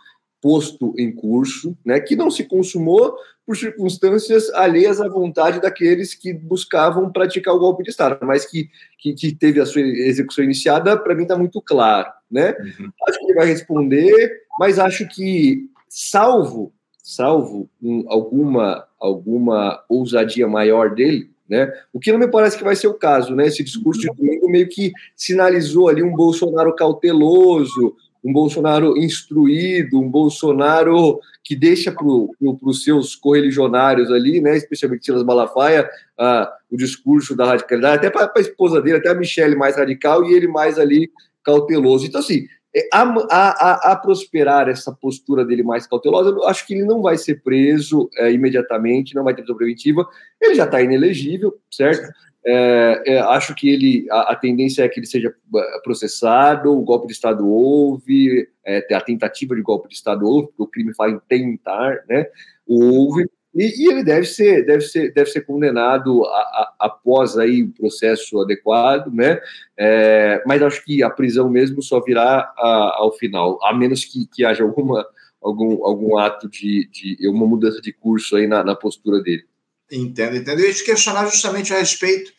posto 0.41 0.95
em 0.97 1.13
curso, 1.13 1.77
né, 1.85 2.01
que 2.01 2.17
não 2.17 2.31
se 2.31 2.45
consumou 2.45 3.15
por 3.47 3.57
circunstâncias 3.57 4.49
alheias 4.55 5.01
à 5.01 5.09
vontade 5.09 5.61
daqueles 5.61 6.15
que 6.15 6.33
buscavam 6.33 7.11
praticar 7.11 7.55
o 7.55 7.59
golpe 7.59 7.83
de 7.83 7.91
Estado, 7.91 8.19
mas 8.25 8.45
que, 8.45 8.71
que, 8.99 9.13
que 9.13 9.35
teve 9.35 9.61
a 9.61 9.67
sua 9.67 9.83
execução 9.83 10.45
iniciada, 10.45 10.97
para 10.97 11.15
mim 11.15 11.23
está 11.23 11.37
muito 11.37 11.61
claro. 11.61 12.09
Né? 12.31 12.51
Uhum. 12.51 12.91
Acho 13.09 13.19
que 13.19 13.25
ele 13.25 13.35
vai 13.35 13.47
responder, 13.47 14.43
mas 14.59 14.79
acho 14.79 15.07
que, 15.09 15.69
salvo, 15.89 16.73
salvo 17.03 17.69
um, 17.83 18.05
alguma, 18.09 18.87
alguma 19.01 19.83
ousadia 19.89 20.47
maior 20.47 20.95
dele, 20.95 21.31
né? 21.49 21.73
O 21.93 21.99
que 21.99 22.13
não 22.13 22.19
me 22.21 22.31
parece 22.31 22.57
que 22.57 22.63
vai 22.63 22.77
ser 22.77 22.87
o 22.87 22.95
caso, 22.95 23.35
né? 23.35 23.49
Esse 23.49 23.65
discurso 23.65 24.01
de 24.01 24.07
domingo 24.07 24.49
meio 24.49 24.69
que 24.69 24.93
sinalizou 25.17 25.89
ali 25.89 26.01
um 26.01 26.15
Bolsonaro 26.15 26.75
cauteloso, 26.77 27.97
um 28.23 28.33
Bolsonaro 28.33 28.97
instruído, 28.97 30.01
um 30.01 30.09
Bolsonaro 30.09 31.21
que 31.43 31.57
deixa 31.57 31.91
para 31.91 32.05
os 32.07 32.85
seus 32.85 33.17
correligionários 33.17 34.11
ali, 34.11 34.41
né, 34.41 34.57
especialmente 34.57 35.05
Silas 35.05 35.25
Malafaia, 35.25 35.89
ah, 36.19 36.53
o 36.71 36.77
discurso 36.77 37.35
da 37.35 37.47
radicalidade, 37.47 38.07
até 38.07 38.11
para 38.11 38.31
a 38.37 38.41
esposa 38.41 38.81
dele, 38.81 38.99
até 38.99 39.09
a 39.09 39.15
Michelle 39.15 39.57
mais 39.57 39.77
radical 39.77 40.25
e 40.25 40.35
ele 40.35 40.47
mais 40.47 40.79
ali 40.79 41.11
cauteloso. 41.43 42.07
Então, 42.07 42.21
assim, 42.21 42.47
a, 42.93 43.03
a, 43.03 43.93
a, 43.93 43.97
prosperar 43.97 44.69
essa 44.69 44.93
postura 44.93 45.45
dele 45.45 45.63
mais 45.63 45.87
cautelosa, 45.87 46.31
eu 46.31 46.47
acho 46.47 46.67
que 46.67 46.75
ele 46.75 46.85
não 46.85 47.03
vai 47.03 47.19
ser 47.19 47.43
preso 47.43 48.09
é, 48.17 48.31
imediatamente, 48.31 49.15
não 49.15 49.25
vai 49.25 49.35
ter 49.35 49.43
prisão 49.43 49.57
preventiva, 49.57 50.07
ele 50.41 50.55
já 50.55 50.65
está 50.65 50.81
inelegível, 50.81 51.59
certo? 51.71 52.13
É, 52.47 53.03
é, 53.07 53.21
acho 53.21 53.55
que 53.55 53.69
ele 53.69 54.07
a, 54.11 54.33
a, 54.33 54.37
tendência 54.37 54.83
é 54.83 54.89
que 54.89 54.99
ele 54.99 55.07
seja 55.07 55.29
é, 55.29 55.81
processado, 55.83 56.73
o 56.73 56.83
golpe 56.83 57.07
de 57.07 57.13
Estado 57.13 57.47
houve, 57.47 58.49
é, 58.65 58.95
a 58.95 59.01
tentativa 59.01 59.55
de 59.55 59.63
golpe 59.63 59.89
de 59.89 59.95
Estado 59.95 60.27
houve, 60.27 60.49
porque 60.49 60.63
o 60.63 60.67
crime 60.67 60.95
fala 60.95 61.11
em 61.11 61.21
tentar, 61.29 62.03
né? 62.09 62.27
Houve, 62.67 63.29
e, 63.55 63.85
e, 63.85 63.91
ele 63.91 64.05
deve 64.05 64.27
ser, 64.27 64.65
deve 64.65 64.83
ser, 64.83 65.13
deve 65.13 65.31
ser 65.31 65.41
condenado 65.43 66.25
a, 66.25 66.29
a, 66.29 66.75
após 66.81 67.37
aí 67.37 67.63
o 67.63 67.73
processo 67.73 68.41
adequado, 68.41 69.13
né? 69.13 69.41
É, 69.77 70.43
mas 70.47 70.63
acho 70.63 70.85
que 70.85 71.03
a 71.03 71.11
prisão 71.11 71.51
mesmo 71.51 71.83
só 71.83 72.01
virá 72.01 72.53
ao 72.57 73.13
final, 73.13 73.59
a 73.65 73.75
menos 73.75 74.05
que, 74.05 74.27
que 74.27 74.45
haja 74.45 74.63
alguma, 74.63 75.05
algum, 75.43 75.85
algum 75.85 76.17
ato 76.17 76.49
de, 76.49 76.89
de 76.93 77.29
uma 77.29 77.47
mudança 77.47 77.81
de 77.81 77.93
curso 77.93 78.37
aí 78.37 78.47
na, 78.47 78.63
na 78.63 78.77
postura 78.77 79.21
dele. 79.21 79.45
Entendo, 79.91 80.37
entendo. 80.37 80.61
Eu 80.61 80.69
ia 80.69 80.75
te 80.75 80.85
questionar 80.85 81.27
justamente 81.27 81.75
a 81.75 81.79
respeito 81.79 82.33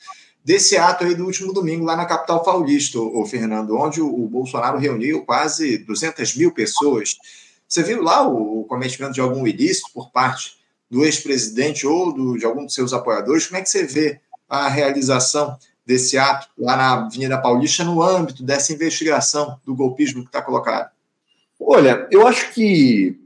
desse 0.44 0.78
ato 0.78 1.04
aí 1.04 1.14
do 1.14 1.26
último 1.26 1.54
domingo 1.54 1.86
lá 1.86 1.96
na 1.96 2.06
capital 2.06 2.42
paulista, 2.42 3.00
o 3.00 3.26
Fernando, 3.26 3.76
onde 3.76 4.02
o, 4.02 4.28
Bolsonaro 4.28 4.78
reuniu 4.78 5.26
quase 5.26 5.78
200 5.80 6.36
mil 6.36 6.54
pessoas. 6.54 7.18
Você 7.68 7.84
viu 7.84 8.02
lá 8.02 8.28
o, 8.28 8.64
cometimento 8.64 9.14
de 9.14 9.22
algum 9.22 9.46
ilícito 9.46 9.90
por 9.94 10.12
parte 10.12 10.61
do 10.92 11.06
ex-presidente 11.06 11.88
ou 11.88 12.14
do, 12.14 12.38
de 12.38 12.46
algum 12.46 12.66
dos 12.66 12.76
seus 12.76 12.92
apoiadores? 12.92 13.48
Como 13.48 13.58
é 13.58 13.62
que 13.62 13.70
você 13.70 13.86
vê 13.86 14.20
a 14.50 14.68
realização 14.68 15.58
desse 15.86 16.18
ato 16.18 16.50
lá 16.58 16.76
na 16.76 17.06
Avenida 17.06 17.42
Paulista 17.42 17.86
no 17.86 18.04
âmbito 18.04 18.44
dessa 18.44 18.74
investigação 18.74 19.58
do 19.66 19.74
golpismo 19.74 20.22
que 20.22 20.28
está 20.28 20.42
colocado? 20.42 20.92
Olha, 21.58 22.08
eu 22.12 22.28
acho 22.28 22.54
que 22.54 23.18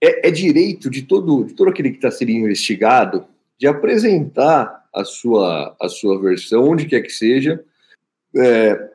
é, 0.00 0.28
é 0.28 0.30
direito 0.30 0.88
de 0.88 1.02
todo, 1.02 1.44
de 1.44 1.54
todo 1.54 1.70
aquele 1.70 1.90
que 1.90 1.96
está 1.96 2.10
sendo 2.10 2.30
investigado 2.30 3.26
de 3.58 3.66
apresentar 3.66 4.84
a 4.94 5.04
sua, 5.04 5.76
a 5.80 5.88
sua 5.88 6.20
versão, 6.20 6.68
onde 6.68 6.86
quer 6.86 7.00
que 7.00 7.10
seja, 7.10 7.64
é, 8.36 8.90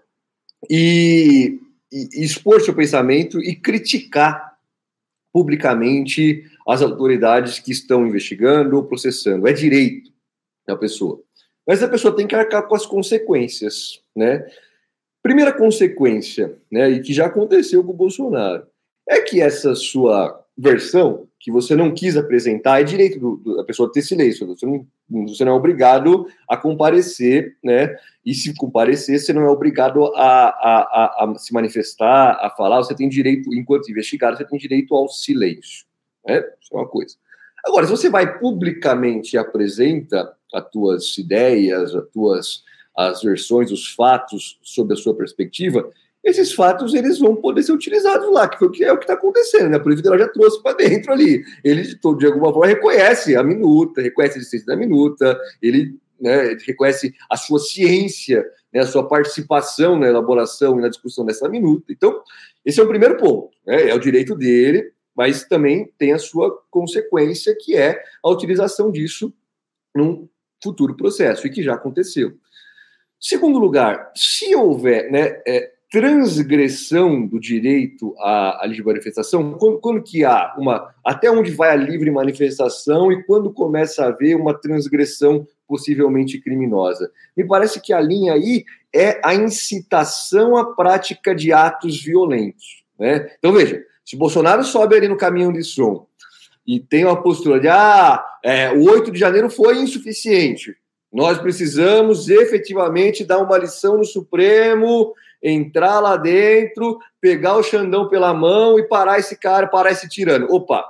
e, 0.70 1.60
e, 1.92 2.24
expor 2.24 2.62
seu 2.62 2.74
pensamento 2.74 3.42
e 3.42 3.54
criticar 3.54 4.58
publicamente 5.34 6.46
as 6.68 6.82
autoridades 6.82 7.60
que 7.60 7.72
estão 7.72 8.06
investigando 8.06 8.76
ou 8.76 8.84
processando. 8.84 9.48
É 9.48 9.54
direito 9.54 10.12
da 10.68 10.76
pessoa. 10.76 11.22
Mas 11.66 11.82
a 11.82 11.88
pessoa 11.88 12.16
tem 12.16 12.28
que 12.28 12.36
arcar 12.36 12.68
com 12.68 12.76
as 12.76 12.86
consequências, 12.86 14.02
né? 14.16 14.46
Primeira 15.22 15.52
consequência, 15.52 16.58
né, 16.72 16.90
e 16.90 17.02
que 17.02 17.14
já 17.14 17.26
aconteceu 17.26 17.84
com 17.84 17.92
o 17.92 17.96
Bolsonaro, 17.96 18.66
é 19.08 19.20
que 19.22 19.42
essa 19.42 19.76
sua 19.76 20.42
versão 20.58 21.28
que 21.40 21.52
você 21.52 21.76
não 21.76 21.94
quis 21.94 22.18
apresentar, 22.18 22.82
é 22.82 22.84
direito 22.84 23.20
do, 23.20 23.38
do, 23.38 23.58
da 23.58 23.64
pessoa 23.64 23.92
ter 23.92 24.02
silêncio. 24.02 24.48
Você 24.48 24.66
não, 24.66 24.86
você 25.28 25.46
não 25.46 25.54
é 25.54 25.56
obrigado 25.56 26.28
a 26.50 26.58
comparecer, 26.58 27.56
né? 27.64 27.96
E 28.26 28.34
se 28.34 28.54
comparecer, 28.56 29.20
você 29.20 29.32
não 29.32 29.44
é 29.44 29.50
obrigado 29.50 30.06
a, 30.16 30.50
a, 30.50 31.24
a, 31.24 31.32
a 31.32 31.36
se 31.36 31.54
manifestar, 31.54 32.38
a 32.42 32.50
falar. 32.50 32.78
Você 32.78 32.96
tem 32.96 33.08
direito, 33.08 33.54
enquanto 33.54 33.90
investigado, 33.90 34.36
você 34.36 34.46
tem 34.46 34.58
direito 34.58 34.96
ao 34.96 35.08
silêncio. 35.08 35.87
Né? 36.28 36.44
Isso 36.62 36.74
é 36.74 36.78
uma 36.78 36.88
coisa. 36.88 37.16
Agora, 37.66 37.86
se 37.86 37.92
você 37.92 38.10
vai 38.10 38.40
publicamente 38.40 39.36
e 39.36 39.40
apresenta 39.40 40.34
as 40.54 40.70
tuas 40.70 41.18
ideias, 41.18 41.94
as 41.96 42.08
tuas 42.10 42.64
as 42.96 43.22
versões, 43.22 43.72
os 43.72 43.94
fatos 43.94 44.58
sobre 44.64 44.94
a 44.94 44.98
sua 44.98 45.16
perspectiva, 45.16 45.88
esses 46.24 46.52
fatos 46.54 46.96
eles 46.96 47.20
vão 47.20 47.36
poder 47.36 47.62
ser 47.62 47.72
utilizados 47.72 48.34
lá, 48.34 48.50
que 48.50 48.58
foi 48.58 48.72
que 48.72 48.84
é 48.84 48.92
o 48.92 48.98
que 48.98 49.04
está 49.04 49.14
acontecendo, 49.14 49.70
né? 49.70 49.80
Federal 49.80 50.18
já 50.18 50.28
trouxe 50.28 50.62
para 50.64 50.76
dentro 50.76 51.14
ali. 51.14 51.44
Ele, 51.64 51.84
de, 51.84 51.96
de 51.96 52.26
alguma 52.26 52.52
forma, 52.52 52.66
reconhece 52.66 53.36
a 53.36 53.44
minuta, 53.44 54.02
reconhece 54.02 54.36
a 54.36 54.40
existência 54.40 54.66
da 54.66 54.76
minuta, 54.76 55.40
ele 55.62 55.96
né, 56.20 56.58
reconhece 56.66 57.14
a 57.30 57.38
sua 57.38 57.60
ciência, 57.60 58.44
né, 58.74 58.82
a 58.82 58.88
sua 58.88 59.08
participação 59.08 59.98
na 59.98 60.08
elaboração 60.08 60.80
e 60.80 60.82
na 60.82 60.90
discussão 60.90 61.24
dessa 61.24 61.48
minuta. 61.48 61.94
Então, 61.94 62.22
esse 62.66 62.80
é 62.80 62.84
o 62.84 62.88
primeiro 62.88 63.16
ponto. 63.16 63.52
Né? 63.66 63.90
É 63.90 63.94
o 63.94 64.00
direito 64.00 64.36
dele, 64.36 64.92
mas 65.18 65.44
também 65.44 65.92
tem 65.98 66.14
a 66.14 66.20
sua 66.20 66.62
consequência, 66.70 67.58
que 67.60 67.76
é 67.76 68.00
a 68.24 68.30
utilização 68.30 68.92
disso 68.92 69.34
num 69.96 70.30
futuro 70.64 70.96
processo, 70.96 71.48
e 71.48 71.50
que 71.50 71.64
já 71.64 71.74
aconteceu. 71.74 72.34
Segundo 73.20 73.58
lugar, 73.58 74.12
se 74.16 74.54
houver, 74.56 75.12
né, 75.12 75.42
é, 75.48 75.72
transgressão 75.92 77.26
do 77.26 77.40
direito 77.40 78.14
à, 78.20 78.64
à 78.64 78.68
livre 78.68 78.86
manifestação, 78.86 79.54
quando, 79.54 79.80
quando, 79.80 80.04
que 80.04 80.24
há 80.24 80.54
uma, 80.58 80.94
até 81.04 81.32
onde 81.32 81.50
vai 81.52 81.72
a 81.72 81.76
livre 81.76 82.12
manifestação 82.12 83.12
e 83.12 83.24
quando 83.24 83.52
começa 83.52 84.04
a 84.04 84.10
haver 84.10 84.36
uma 84.36 84.54
transgressão 84.54 85.48
possivelmente 85.68 86.40
criminosa. 86.40 87.12
Me 87.36 87.46
parece 87.46 87.82
que 87.82 87.92
a 87.92 88.00
linha 88.00 88.34
aí 88.34 88.66
é 88.94 89.20
a 89.24 89.34
incitação 89.34 90.58
à 90.58 90.76
prática 90.76 91.34
de 91.34 91.52
atos 91.52 92.04
violentos. 92.04 92.84
Né? 93.00 93.32
Então, 93.40 93.54
veja, 93.54 93.84
se 94.08 94.16
Bolsonaro 94.16 94.64
sobe 94.64 94.96
ali 94.96 95.10
no 95.10 95.18
caminhão 95.18 95.52
de 95.52 95.62
som 95.66 96.08
e 96.66 96.80
tem 96.80 97.04
uma 97.04 97.22
postura 97.22 97.60
de 97.60 97.68
ah, 97.68 98.24
é, 98.42 98.72
o 98.72 98.90
8 98.90 99.12
de 99.12 99.20
janeiro 99.20 99.50
foi 99.50 99.80
insuficiente, 99.80 100.78
nós 101.12 101.38
precisamos 101.38 102.30
efetivamente 102.30 103.26
dar 103.26 103.40
uma 103.40 103.58
lição 103.58 103.98
no 103.98 104.06
Supremo 104.06 105.14
entrar 105.44 106.00
lá 106.00 106.16
dentro, 106.16 107.00
pegar 107.20 107.58
o 107.58 107.64
Xandão 107.64 108.08
pela 108.08 108.34
mão 108.34 108.80
e 108.80 108.88
parar 108.88 109.20
esse 109.20 109.38
cara, 109.38 109.68
parar 109.68 109.92
esse 109.92 110.08
tirano. 110.08 110.48
Opa! 110.50 110.86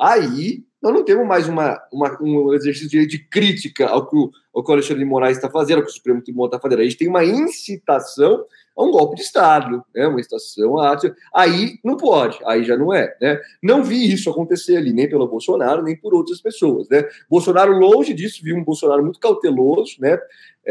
Aí 0.00 0.62
nós 0.80 0.94
não 0.94 1.04
temos 1.04 1.26
mais 1.26 1.48
uma, 1.48 1.80
uma 1.92 2.16
um 2.22 2.54
exercício 2.54 3.06
de 3.06 3.18
crítica 3.18 3.88
ao 3.88 4.08
que, 4.08 4.16
o, 4.16 4.30
ao 4.54 4.62
que 4.62 4.70
o 4.70 4.74
Alexandre 4.74 5.02
de 5.02 5.10
Moraes 5.10 5.36
está 5.36 5.50
fazendo, 5.50 5.78
ao 5.78 5.84
que 5.84 5.90
o 5.90 5.94
Supremo 5.94 6.22
Tribunal 6.22 6.46
está 6.46 6.60
fazendo. 6.60 6.80
A 6.80 6.84
gente 6.84 6.96
tem 6.96 7.08
uma 7.08 7.24
incitação 7.24 8.44
a 8.78 8.84
um 8.84 8.92
golpe 8.92 9.16
de 9.16 9.22
Estado, 9.22 9.84
né? 9.92 10.06
uma 10.06 10.20
incitação 10.20 10.78
a. 10.78 10.96
Aí 11.34 11.80
não 11.84 11.96
pode, 11.96 12.38
aí 12.46 12.62
já 12.62 12.76
não 12.76 12.94
é. 12.94 13.12
Né? 13.20 13.40
Não 13.60 13.82
vi 13.82 14.12
isso 14.12 14.30
acontecer 14.30 14.76
ali, 14.76 14.92
nem 14.92 15.08
pelo 15.08 15.26
Bolsonaro, 15.26 15.82
nem 15.82 15.96
por 15.96 16.14
outras 16.14 16.40
pessoas. 16.40 16.88
Né? 16.88 17.04
Bolsonaro, 17.28 17.72
longe 17.76 18.14
disso, 18.14 18.40
vi 18.42 18.54
um 18.54 18.62
Bolsonaro 18.62 19.02
muito 19.02 19.18
cauteloso, 19.18 19.96
né? 19.98 20.18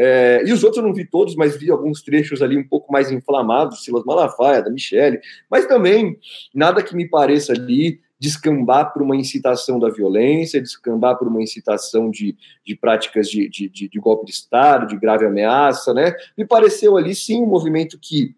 É, 0.00 0.42
e 0.46 0.52
os 0.52 0.62
outros 0.62 0.80
eu 0.80 0.86
não 0.86 0.94
vi 0.94 1.04
todos, 1.04 1.34
mas 1.34 1.56
vi 1.56 1.70
alguns 1.70 2.02
trechos 2.02 2.40
ali 2.40 2.56
um 2.56 2.66
pouco 2.66 2.90
mais 2.92 3.10
inflamados, 3.10 3.82
Silas 3.82 4.04
Malafaia, 4.04 4.62
da 4.62 4.70
Michele, 4.70 5.20
mas 5.50 5.66
também 5.66 6.16
nada 6.54 6.84
que 6.84 6.94
me 6.94 7.08
pareça 7.08 7.52
ali 7.52 8.00
descambar 8.18 8.92
por 8.92 9.02
uma 9.02 9.16
incitação 9.16 9.78
da 9.78 9.88
violência, 9.88 10.60
descambar 10.60 11.16
por 11.16 11.28
uma 11.28 11.42
incitação 11.42 12.10
de, 12.10 12.36
de 12.64 12.74
práticas 12.74 13.28
de, 13.28 13.48
de, 13.48 13.68
de, 13.68 13.98
golpe 14.00 14.26
de 14.26 14.32
Estado, 14.32 14.86
de 14.86 14.96
grave 14.96 15.24
ameaça, 15.24 15.94
né? 15.94 16.14
Me 16.36 16.44
pareceu 16.44 16.96
ali 16.96 17.14
sim 17.14 17.42
um 17.42 17.46
movimento 17.46 17.98
que 18.00 18.34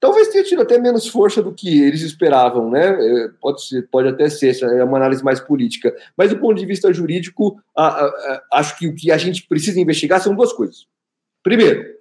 talvez 0.00 0.28
tenha 0.28 0.42
tido 0.42 0.62
até 0.62 0.78
menos 0.78 1.06
força 1.06 1.42
do 1.42 1.52
que 1.52 1.82
eles 1.82 2.02
esperavam, 2.02 2.68
né? 2.68 2.88
É, 2.88 3.28
pode, 3.40 3.66
ser, 3.66 3.88
pode 3.88 4.08
até 4.08 4.28
ser, 4.28 4.60
é 4.62 4.82
uma 4.82 4.98
análise 4.98 5.22
mais 5.22 5.38
política. 5.38 5.94
Mas 6.16 6.30
do 6.30 6.38
ponto 6.38 6.58
de 6.58 6.66
vista 6.66 6.92
jurídico, 6.92 7.60
a, 7.76 7.86
a, 7.86 8.06
a, 8.06 8.42
acho 8.54 8.76
que 8.78 8.88
o 8.88 8.94
que 8.94 9.12
a 9.12 9.18
gente 9.18 9.46
precisa 9.46 9.80
investigar 9.80 10.20
são 10.20 10.34
duas 10.34 10.52
coisas. 10.52 10.86
Primeiro, 11.44 11.96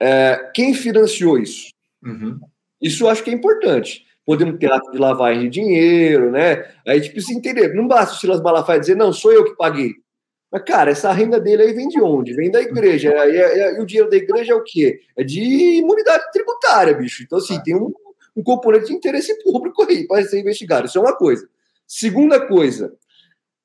é, 0.00 0.50
quem 0.54 0.74
financiou 0.74 1.38
isso? 1.38 1.70
Uhum. 2.04 2.38
Isso 2.80 3.04
eu 3.04 3.08
acho 3.08 3.24
que 3.24 3.30
é 3.30 3.34
importante. 3.34 4.06
Podemos 4.28 4.58
ter 4.58 4.70
ato 4.70 4.92
de 4.92 4.98
lavagem 4.98 5.44
de 5.44 5.48
dinheiro, 5.48 6.30
né? 6.30 6.70
Aí 6.86 6.98
a 6.98 7.00
gente 7.00 7.12
precisa 7.12 7.38
entender. 7.38 7.72
Não 7.72 7.88
basta 7.88 8.14
o 8.14 8.18
Silas 8.18 8.42
Malafaia 8.42 8.78
dizer, 8.78 8.94
não, 8.94 9.10
sou 9.10 9.32
eu 9.32 9.42
que 9.42 9.56
paguei. 9.56 9.92
Mas, 10.52 10.64
cara, 10.64 10.90
essa 10.90 11.10
renda 11.12 11.40
dele 11.40 11.62
aí 11.62 11.72
vem 11.72 11.88
de 11.88 11.98
onde? 11.98 12.34
Vem 12.34 12.50
da 12.50 12.60
igreja. 12.60 13.10
E, 13.26 13.80
o 13.80 13.86
dinheiro 13.86 14.10
da 14.10 14.18
igreja 14.18 14.52
é 14.52 14.54
o 14.54 14.62
quê? 14.62 15.00
É 15.16 15.24
de 15.24 15.78
imunidade 15.78 16.30
tributária, 16.30 16.92
bicho. 16.92 17.22
Então, 17.22 17.38
assim, 17.38 17.58
tem 17.62 17.74
um, 17.74 17.90
um 18.36 18.42
componente 18.42 18.88
de 18.88 18.92
interesse 18.92 19.34
público 19.42 19.82
aí 19.84 20.06
para 20.06 20.22
ser 20.22 20.38
investigado. 20.38 20.86
Isso 20.86 20.98
é 20.98 21.00
uma 21.00 21.16
coisa. 21.16 21.48
Segunda 21.86 22.38
coisa, 22.46 22.92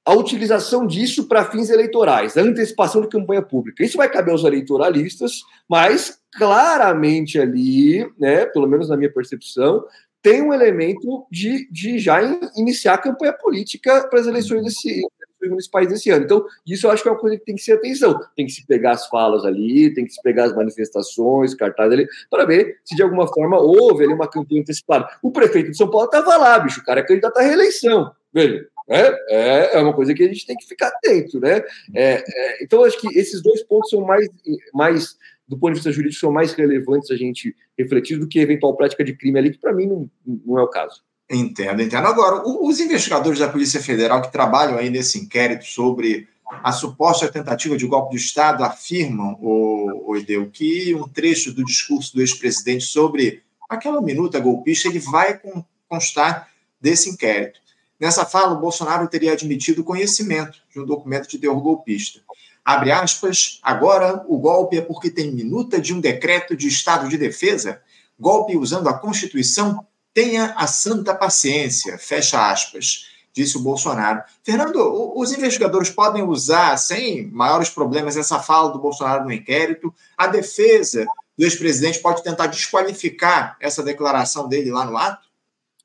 a 0.05 0.13
utilização 0.13 0.87
disso 0.87 1.27
para 1.27 1.43
fins 1.43 1.69
eleitorais, 1.69 2.37
a 2.37 2.41
antecipação 2.41 3.01
de 3.01 3.09
campanha 3.09 3.41
pública. 3.41 3.83
Isso 3.83 3.97
vai 3.97 4.09
caber 4.09 4.31
aos 4.31 4.45
eleitoralistas, 4.45 5.41
mas 5.69 6.19
claramente 6.33 7.39
ali, 7.39 8.09
né, 8.19 8.45
pelo 8.45 8.67
menos 8.67 8.89
na 8.89 8.97
minha 8.97 9.11
percepção, 9.11 9.85
tem 10.23 10.41
um 10.41 10.53
elemento 10.53 11.27
de, 11.29 11.69
de 11.69 11.99
já 11.99 12.21
iniciar 12.55 12.93
a 12.93 12.97
campanha 12.97 13.33
política 13.33 14.07
para 14.07 14.21
as 14.21 14.25
eleições 14.25 14.63
desse, 14.63 15.01
municipais 15.49 15.87
desse 15.89 16.09
ano. 16.09 16.23
Então, 16.23 16.45
isso 16.65 16.87
eu 16.87 16.91
acho 16.91 17.03
que 17.03 17.09
é 17.09 17.11
uma 17.11 17.19
coisa 17.19 17.37
que 17.37 17.43
tem 17.43 17.55
que 17.55 17.61
ser 17.61 17.73
atenção. 17.73 18.17
Tem 18.35 18.45
que 18.45 18.53
se 18.53 18.65
pegar 18.65 18.91
as 18.91 19.07
falas 19.07 19.43
ali, 19.43 19.93
tem 19.93 20.05
que 20.05 20.13
se 20.13 20.21
pegar 20.21 20.45
as 20.45 20.55
manifestações, 20.55 21.53
cartazes 21.53 21.93
ali, 21.93 22.07
para 22.29 22.45
ver 22.45 22.79
se 22.85 22.95
de 22.95 23.03
alguma 23.03 23.27
forma 23.27 23.59
houve 23.59 24.05
ali 24.05 24.13
uma 24.13 24.29
campanha 24.29 24.61
antecipada. 24.61 25.09
O 25.21 25.29
prefeito 25.29 25.71
de 25.71 25.77
São 25.77 25.89
Paulo 25.89 26.05
estava 26.05 26.37
lá, 26.37 26.57
bicho, 26.59 26.79
o 26.79 26.85
cara 26.85 27.01
é 27.01 27.03
candidato 27.03 27.37
à 27.37 27.41
reeleição, 27.41 28.11
velho. 28.33 28.65
É, 28.87 29.15
é, 29.29 29.77
é 29.77 29.79
uma 29.79 29.93
coisa 29.93 30.13
que 30.13 30.23
a 30.23 30.27
gente 30.27 30.45
tem 30.45 30.55
que 30.55 30.67
ficar 30.67 30.87
atento, 30.87 31.39
né? 31.39 31.61
É, 31.93 32.23
é, 32.25 32.63
então, 32.63 32.83
acho 32.83 32.99
que 32.99 33.07
esses 33.17 33.41
dois 33.41 33.63
pontos 33.63 33.89
são 33.89 34.01
mais, 34.01 34.27
mais, 34.73 35.17
do 35.47 35.57
ponto 35.57 35.71
de 35.71 35.79
vista 35.79 35.91
jurídico, 35.91 36.19
são 36.19 36.31
mais 36.31 36.53
relevantes 36.53 37.09
a 37.11 37.15
gente 37.15 37.55
refletir 37.77 38.17
do 38.19 38.27
que 38.27 38.39
eventual 38.39 38.75
prática 38.75 39.03
de 39.03 39.15
crime 39.15 39.39
ali, 39.39 39.51
que 39.51 39.59
para 39.59 39.73
mim 39.73 39.87
não, 39.87 40.09
não 40.45 40.59
é 40.59 40.63
o 40.63 40.67
caso. 40.67 41.01
Entendo, 41.29 41.81
entendo. 41.81 42.05
Agora, 42.05 42.43
os 42.45 42.79
investigadores 42.79 43.39
da 43.39 43.47
Polícia 43.47 43.81
Federal 43.81 44.21
que 44.21 44.31
trabalham 44.31 44.77
aí 44.77 44.89
nesse 44.89 45.17
inquérito 45.17 45.65
sobre 45.65 46.27
a 46.61 46.71
suposta 46.71 47.31
tentativa 47.31 47.77
de 47.77 47.87
golpe 47.87 48.11
do 48.11 48.17
Estado 48.17 48.63
afirmam, 48.63 49.37
o, 49.41 50.11
o 50.11 50.17
Ideu, 50.17 50.49
que 50.51 50.93
um 50.93 51.07
trecho 51.07 51.53
do 51.53 51.63
discurso 51.63 52.13
do 52.13 52.21
ex-presidente 52.21 52.83
sobre 52.83 53.41
aquela 53.69 54.01
minuta 54.01 54.39
golpista 54.39 54.87
ele 54.87 54.99
vai 54.99 55.39
constar 55.87 56.49
desse 56.79 57.09
inquérito. 57.09 57.62
Nessa 58.03 58.25
fala, 58.25 58.51
o 58.51 58.59
Bolsonaro 58.59 59.07
teria 59.07 59.31
admitido 59.31 59.81
conhecimento 59.81 60.59
de 60.69 60.77
um 60.77 60.85
documento 60.85 61.25
de 61.29 61.37
teor 61.37 61.57
golpista. 61.61 62.19
Abre 62.65 62.91
aspas, 62.91 63.61
agora 63.63 64.25
o 64.27 64.37
golpe 64.37 64.77
é 64.77 64.81
porque 64.81 65.09
tem 65.09 65.31
minuta 65.31 65.79
de 65.79 65.93
um 65.93 66.01
decreto 66.01 66.53
de 66.53 66.67
estado 66.67 67.07
de 67.07 67.17
defesa, 67.17 67.81
golpe 68.19 68.57
usando 68.57 68.89
a 68.89 68.93
Constituição 68.93 69.85
Tenha 70.13 70.53
a 70.57 70.67
santa 70.67 71.15
paciência, 71.15 71.97
fecha 71.97 72.51
aspas, 72.51 73.07
disse 73.33 73.57
o 73.57 73.61
Bolsonaro. 73.61 74.21
Fernando, 74.43 75.13
os 75.15 75.31
investigadores 75.31 75.89
podem 75.89 76.23
usar, 76.23 76.77
sem 76.77 77.25
maiores 77.31 77.69
problemas, 77.69 78.17
essa 78.17 78.37
fala 78.37 78.69
do 78.69 78.79
Bolsonaro 78.79 79.23
no 79.23 79.31
inquérito. 79.31 79.93
A 80.17 80.27
defesa 80.27 81.07
do 81.37 81.45
ex-presidente 81.45 81.99
pode 81.99 82.21
tentar 82.21 82.47
desqualificar 82.47 83.57
essa 83.61 83.81
declaração 83.81 84.49
dele 84.49 84.71
lá 84.71 84.85
no 84.85 84.97
ato? 84.97 85.32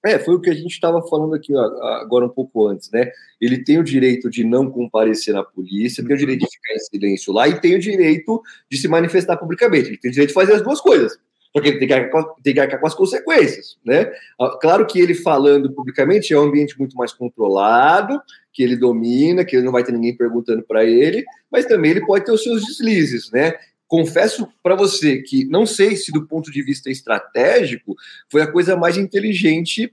É, 0.04 0.18
foi 0.18 0.34
o 0.34 0.40
que 0.40 0.48
a 0.48 0.54
gente 0.54 0.72
estava 0.72 1.02
falando 1.08 1.34
aqui 1.34 1.52
agora 1.56 2.24
um 2.24 2.28
pouco 2.28 2.68
antes, 2.68 2.90
né? 2.90 3.10
Ele 3.40 3.62
tem 3.64 3.78
o 3.78 3.84
direito 3.84 4.30
de 4.30 4.44
não 4.44 4.70
comparecer 4.70 5.34
na 5.34 5.42
polícia, 5.42 6.04
tem 6.04 6.14
o 6.14 6.18
direito 6.18 6.40
de 6.40 6.46
ficar 6.46 6.74
em 6.74 6.78
silêncio 6.78 7.32
lá 7.32 7.48
e 7.48 7.60
tem 7.60 7.74
o 7.74 7.80
direito 7.80 8.40
de 8.70 8.78
se 8.78 8.86
manifestar 8.86 9.36
publicamente. 9.36 9.88
Ele 9.88 9.98
tem 9.98 10.10
o 10.10 10.12
direito 10.12 10.28
de 10.28 10.34
fazer 10.34 10.52
as 10.52 10.62
duas 10.62 10.80
coisas 10.80 11.18
porque 11.52 11.68
ele 11.70 11.78
tem 11.78 11.88
que, 11.88 11.94
arcar, 11.94 12.24
tem 12.42 12.54
que 12.54 12.60
arcar 12.60 12.80
com 12.80 12.86
as 12.86 12.94
consequências, 12.94 13.78
né? 13.84 14.10
Ah, 14.40 14.56
claro 14.60 14.86
que 14.86 15.00
ele 15.00 15.14
falando 15.14 15.72
publicamente 15.72 16.32
é 16.32 16.38
um 16.38 16.44
ambiente 16.44 16.78
muito 16.78 16.96
mais 16.96 17.12
controlado, 17.12 18.20
que 18.52 18.62
ele 18.62 18.76
domina, 18.76 19.44
que 19.44 19.56
ele 19.56 19.64
não 19.64 19.72
vai 19.72 19.82
ter 19.82 19.92
ninguém 19.92 20.16
perguntando 20.16 20.62
para 20.62 20.84
ele, 20.84 21.24
mas 21.50 21.66
também 21.66 21.92
ele 21.92 22.06
pode 22.06 22.24
ter 22.24 22.32
os 22.32 22.42
seus 22.42 22.64
deslizes, 22.64 23.30
né? 23.30 23.54
Confesso 23.88 24.46
para 24.62 24.76
você 24.76 25.22
que 25.22 25.46
não 25.46 25.64
sei 25.64 25.96
se 25.96 26.12
do 26.12 26.26
ponto 26.26 26.52
de 26.52 26.62
vista 26.62 26.90
estratégico 26.90 27.96
foi 28.30 28.42
a 28.42 28.52
coisa 28.52 28.76
mais 28.76 28.98
inteligente 28.98 29.92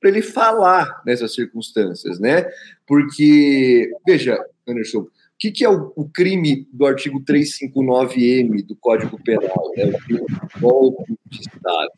para 0.00 0.10
ele 0.10 0.22
falar 0.22 1.02
nessas 1.04 1.34
circunstâncias, 1.34 2.20
né? 2.20 2.46
Porque 2.86 3.90
veja, 4.06 4.38
Anderson, 4.68 5.00
o 5.00 5.10
que, 5.38 5.50
que 5.50 5.64
é 5.64 5.68
o, 5.68 5.92
o, 5.96 6.08
crime 6.08 6.68
do 6.72 6.86
artigo 6.86 7.20
359M 7.24 8.64
do 8.64 8.76
Código 8.76 9.20
Penal? 9.22 9.72
É 9.76 9.86
o 9.86 9.98
crime 9.98 10.26
de 10.26 10.60
golpe 10.60 11.18
de 11.26 11.40
Estado. 11.40 11.90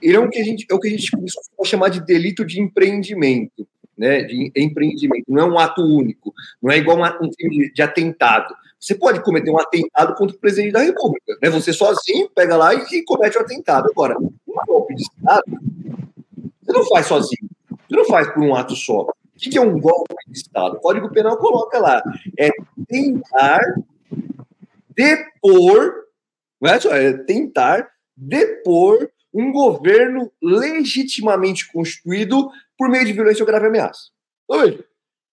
Ele 0.00 0.16
é 0.16 0.20
o 0.20 0.28
que 0.28 0.38
a 0.38 0.44
gente, 0.44 0.66
é 0.70 0.74
o 0.74 0.78
que 0.78 0.88
a 0.88 0.90
gente 0.90 1.10
costuma 1.10 1.64
chamar 1.64 1.88
de 1.88 2.04
delito 2.04 2.44
de 2.44 2.60
empreendimento, 2.60 3.66
né? 3.96 4.22
De 4.22 4.52
empreendimento. 4.54 5.24
Não 5.26 5.42
é 5.42 5.44
um 5.44 5.58
ato 5.58 5.82
único, 5.82 6.32
não 6.62 6.70
é 6.70 6.78
igual 6.78 6.98
um 7.20 7.30
crime 7.30 7.72
de 7.72 7.82
atentado. 7.82 8.54
Você 8.86 8.94
pode 8.94 9.20
cometer 9.20 9.50
um 9.50 9.58
atentado 9.58 10.14
contra 10.14 10.36
o 10.36 10.38
presidente 10.38 10.70
da 10.70 10.78
República, 10.78 11.36
né? 11.42 11.50
Você 11.50 11.72
sozinho 11.72 12.30
pega 12.32 12.56
lá 12.56 12.72
e, 12.72 12.84
e 12.92 13.02
comete 13.02 13.36
o 13.36 13.40
um 13.40 13.42
atentado. 13.42 13.88
Agora, 13.90 14.16
um 14.16 14.30
golpe 14.64 14.94
de 14.94 15.02
Estado, 15.02 15.42
você 16.62 16.72
não 16.72 16.86
faz 16.86 17.06
sozinho, 17.06 17.50
você 17.68 17.96
não 17.96 18.04
faz 18.04 18.32
por 18.32 18.44
um 18.44 18.54
ato 18.54 18.76
só. 18.76 19.00
O 19.00 19.10
que 19.36 19.58
é 19.58 19.60
um 19.60 19.80
golpe 19.80 20.14
de 20.28 20.38
Estado? 20.38 20.76
O 20.76 20.80
Código 20.80 21.10
Penal 21.10 21.36
coloca 21.36 21.80
lá. 21.80 22.00
É 22.38 22.48
tentar 22.86 23.58
depor, 24.94 25.92
não 26.60 26.70
é 26.70 26.78
só, 26.78 26.94
é 26.94 27.12
tentar 27.12 27.88
depor 28.16 29.10
um 29.34 29.50
governo 29.50 30.30
legitimamente 30.40 31.72
constituído 31.72 32.48
por 32.78 32.88
meio 32.88 33.04
de 33.04 33.12
violência 33.12 33.42
ou 33.42 33.48
grave 33.48 33.66
ameaça. 33.66 34.10
Então, 34.44 34.64
veja, 34.64 34.84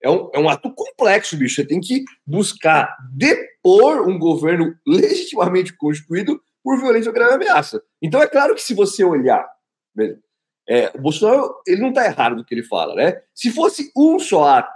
é 0.03 0.09
um, 0.09 0.29
é 0.33 0.39
um 0.39 0.49
ato 0.49 0.69
complexo, 0.73 1.37
bicho. 1.37 1.55
Você 1.55 1.65
tem 1.65 1.79
que 1.79 2.03
buscar 2.27 2.95
depor 3.15 4.07
um 4.07 4.19
governo 4.19 4.75
legitimamente 4.85 5.75
constituído 5.77 6.41
por 6.61 6.77
violência 6.77 7.09
ou 7.09 7.15
grave 7.15 7.35
ameaça. 7.35 7.81
Então, 8.01 8.21
é 8.21 8.27
claro 8.27 8.53
que 8.53 8.61
se 8.61 8.73
você 8.73 9.03
olhar, 9.03 9.47
veja, 9.95 10.19
é, 10.67 10.91
o 10.93 11.01
Bolsonaro 11.01 11.55
ele 11.65 11.81
não 11.81 11.89
está 11.89 12.05
errado 12.05 12.35
do 12.35 12.45
que 12.45 12.53
ele 12.53 12.63
fala, 12.63 12.95
né? 12.95 13.21
Se 13.33 13.49
fosse 13.49 13.91
um 13.95 14.19
só 14.19 14.43
ato, 14.45 14.71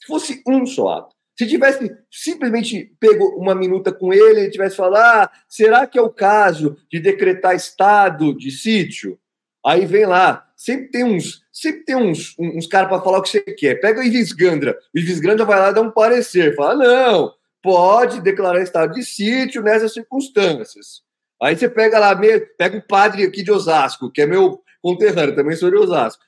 se 0.00 0.06
fosse 0.06 0.42
um 0.46 0.64
só 0.64 0.88
ato, 0.98 1.14
Se 1.38 1.46
tivesse 1.46 1.90
simplesmente 2.10 2.94
pego 3.00 3.36
uma 3.36 3.54
minuta 3.54 3.92
com 3.92 4.12
ele 4.12 4.42
e 4.42 4.50
tivesse 4.50 4.76
falado, 4.76 4.96
ah, 4.96 5.30
será 5.48 5.86
que 5.86 5.98
é 5.98 6.02
o 6.02 6.10
caso 6.10 6.76
de 6.90 7.00
decretar 7.00 7.54
estado 7.54 8.36
de 8.36 8.50
sítio? 8.50 9.18
Aí 9.64 9.86
vem 9.86 10.06
lá, 10.06 10.48
sempre 10.56 10.90
tem 10.90 11.04
uns, 11.04 11.42
sempre 11.52 11.84
tem 11.84 11.94
uns, 11.94 12.34
uns 12.38 12.66
caras 12.66 12.88
para 12.88 13.00
falar 13.00 13.18
o 13.18 13.22
que 13.22 13.28
você 13.28 13.40
quer. 13.40 13.76
Pega 13.80 14.00
o 14.00 14.02
Ivis 14.02 14.32
Gandra, 14.32 14.76
o 14.94 14.98
Ivis 14.98 15.20
Gandra 15.20 15.44
vai 15.44 15.58
lá 15.58 15.70
dar 15.70 15.82
um 15.82 15.90
parecer, 15.90 16.56
fala, 16.56 16.74
não, 16.74 17.34
pode 17.62 18.20
declarar 18.20 18.60
estado 18.60 18.94
de 18.94 19.04
sítio 19.04 19.62
nessas 19.62 19.92
circunstâncias. 19.92 21.02
Aí 21.40 21.56
você 21.56 21.68
pega 21.68 21.98
lá, 21.98 22.18
pega 22.56 22.78
o 22.78 22.86
padre 22.86 23.24
aqui 23.24 23.42
de 23.42 23.50
Osasco, 23.52 24.10
que 24.10 24.22
é 24.22 24.26
meu 24.26 24.60
conterrâneo, 24.80 25.34
também 25.34 25.56
sou 25.56 25.70
de 25.70 25.76
Osasco. 25.76 26.22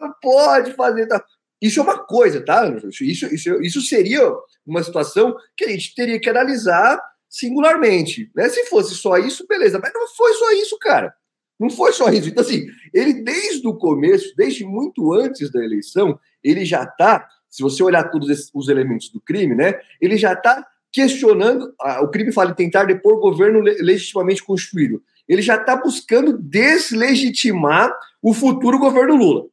Ah, 0.00 0.14
pode 0.20 0.72
fazer. 0.74 1.06
Tá. 1.06 1.24
Isso 1.60 1.80
é 1.80 1.82
uma 1.82 1.98
coisa, 1.98 2.44
tá? 2.44 2.68
Isso, 3.00 3.26
isso, 3.26 3.62
isso 3.62 3.80
seria 3.80 4.20
uma 4.66 4.82
situação 4.82 5.36
que 5.56 5.64
a 5.64 5.68
gente 5.68 5.94
teria 5.94 6.20
que 6.20 6.30
analisar 6.30 7.00
singularmente. 7.28 8.30
Né? 8.34 8.48
Se 8.48 8.66
fosse 8.66 8.94
só 8.94 9.16
isso, 9.18 9.46
beleza. 9.46 9.78
Mas 9.82 9.92
não 9.92 10.06
foi 10.08 10.32
só 10.34 10.52
isso, 10.52 10.78
cara. 10.78 11.14
Não 11.58 11.68
foi 11.68 11.92
só 11.92 12.08
isso. 12.10 12.28
Então, 12.28 12.42
assim, 12.42 12.66
ele 12.94 13.14
desde 13.14 13.66
o 13.66 13.74
começo, 13.74 14.32
desde 14.36 14.64
muito 14.64 15.12
antes 15.12 15.50
da 15.50 15.62
eleição, 15.62 16.18
ele 16.42 16.64
já 16.64 16.84
está, 16.84 17.26
se 17.50 17.62
você 17.62 17.82
olhar 17.82 18.10
todos 18.10 18.50
os 18.54 18.68
elementos 18.68 19.10
do 19.10 19.20
crime, 19.20 19.54
né? 19.54 19.80
Ele 20.00 20.16
já 20.16 20.34
está 20.34 20.64
questionando, 20.92 21.74
o 22.02 22.08
crime 22.08 22.32
fala 22.32 22.50
em 22.50 22.54
tentar 22.54 22.84
depor 22.84 23.14
o 23.14 23.20
governo 23.20 23.60
legitimamente 23.60 24.42
constituído. 24.42 25.02
Ele 25.28 25.42
já 25.42 25.56
está 25.56 25.76
buscando 25.76 26.38
deslegitimar 26.38 27.94
o 28.22 28.32
futuro 28.32 28.78
governo 28.78 29.16
Lula, 29.16 29.46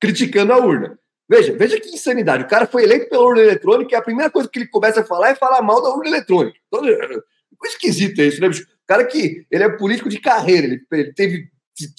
criticando 0.00 0.52
a 0.52 0.58
urna. 0.58 0.98
Veja, 1.28 1.54
veja 1.54 1.78
que 1.78 1.90
insanidade. 1.90 2.44
O 2.44 2.48
cara 2.48 2.66
foi 2.66 2.84
eleito 2.84 3.10
pela 3.10 3.24
urna 3.24 3.42
eletrônica 3.42 3.94
e 3.94 3.96
a 3.96 4.02
primeira 4.02 4.30
coisa 4.30 4.48
que 4.48 4.58
ele 4.58 4.68
começa 4.68 5.00
a 5.00 5.04
falar 5.04 5.30
é 5.30 5.34
falar 5.34 5.60
mal 5.60 5.82
da 5.82 5.90
urna 5.90 6.08
eletrônica. 6.08 6.58
Então, 6.66 6.86
é, 6.86 6.92
é 6.92 7.68
esquisito 7.68 8.22
isso, 8.22 8.40
né, 8.40 8.48
bicho? 8.48 8.66
Cara 8.88 9.04
que 9.04 9.46
ele 9.50 9.62
é 9.62 9.68
político 9.68 10.08
de 10.08 10.18
carreira, 10.18 10.66
ele, 10.66 10.80
ele 10.90 11.12
teve 11.12 11.48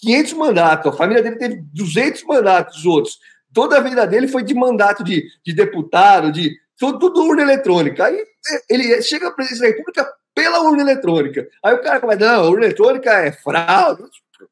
500 0.01 0.33
mandatos, 0.33 0.91
a 0.91 0.97
família 0.97 1.23
dele 1.23 1.37
teve 1.37 1.63
200 1.73 2.23
mandatos, 2.23 2.85
outros. 2.85 3.19
Toda 3.53 3.77
a 3.77 3.81
vida 3.81 4.05
dele 4.05 4.27
foi 4.27 4.43
de 4.43 4.53
mandato 4.53 5.03
de, 5.03 5.23
de 5.45 5.53
deputado, 5.53 6.31
de 6.31 6.57
tudo, 6.77 6.99
tudo 6.99 7.23
urna 7.23 7.43
eletrônica. 7.43 8.03
Aí 8.03 8.17
é, 8.17 8.61
ele 8.69 9.01
chega 9.01 9.27
à 9.27 9.31
presidência 9.31 9.69
da 9.69 9.71
República 9.71 10.11
pela 10.35 10.61
urna 10.61 10.81
eletrônica. 10.81 11.47
Aí 11.63 11.73
o 11.75 11.81
cara 11.81 11.99
começa, 11.99 12.19
não, 12.19 12.49
urna 12.49 12.65
eletrônica 12.65 13.11
é 13.11 13.31
fraude. 13.31 14.03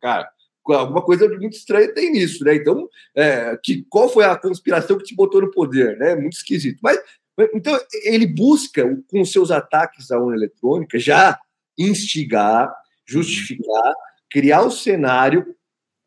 Cara, 0.01 0.29
alguma 0.67 1.01
coisa 1.01 1.27
muito 1.27 1.57
estranha 1.57 1.93
tem 1.93 2.11
nisso, 2.11 2.43
né? 2.43 2.55
Então, 2.55 2.87
é, 3.15 3.57
que, 3.63 3.85
qual 3.89 4.09
foi 4.09 4.25
a 4.25 4.35
conspiração 4.35 4.97
que 4.97 5.05
te 5.05 5.15
botou 5.15 5.41
no 5.41 5.51
poder, 5.51 5.97
né? 5.97 6.15
Muito 6.15 6.33
esquisito. 6.33 6.79
Mas, 6.81 6.99
então, 7.53 7.79
ele 8.03 8.25
busca, 8.25 8.83
com 9.09 9.23
seus 9.25 9.51
ataques 9.51 10.11
à 10.11 10.19
urna 10.19 10.35
eletrônica, 10.35 10.99
já 10.99 11.39
instigar, 11.77 12.73
justificar, 13.05 13.93
criar 14.29 14.61
o 14.61 14.71
cenário 14.71 15.55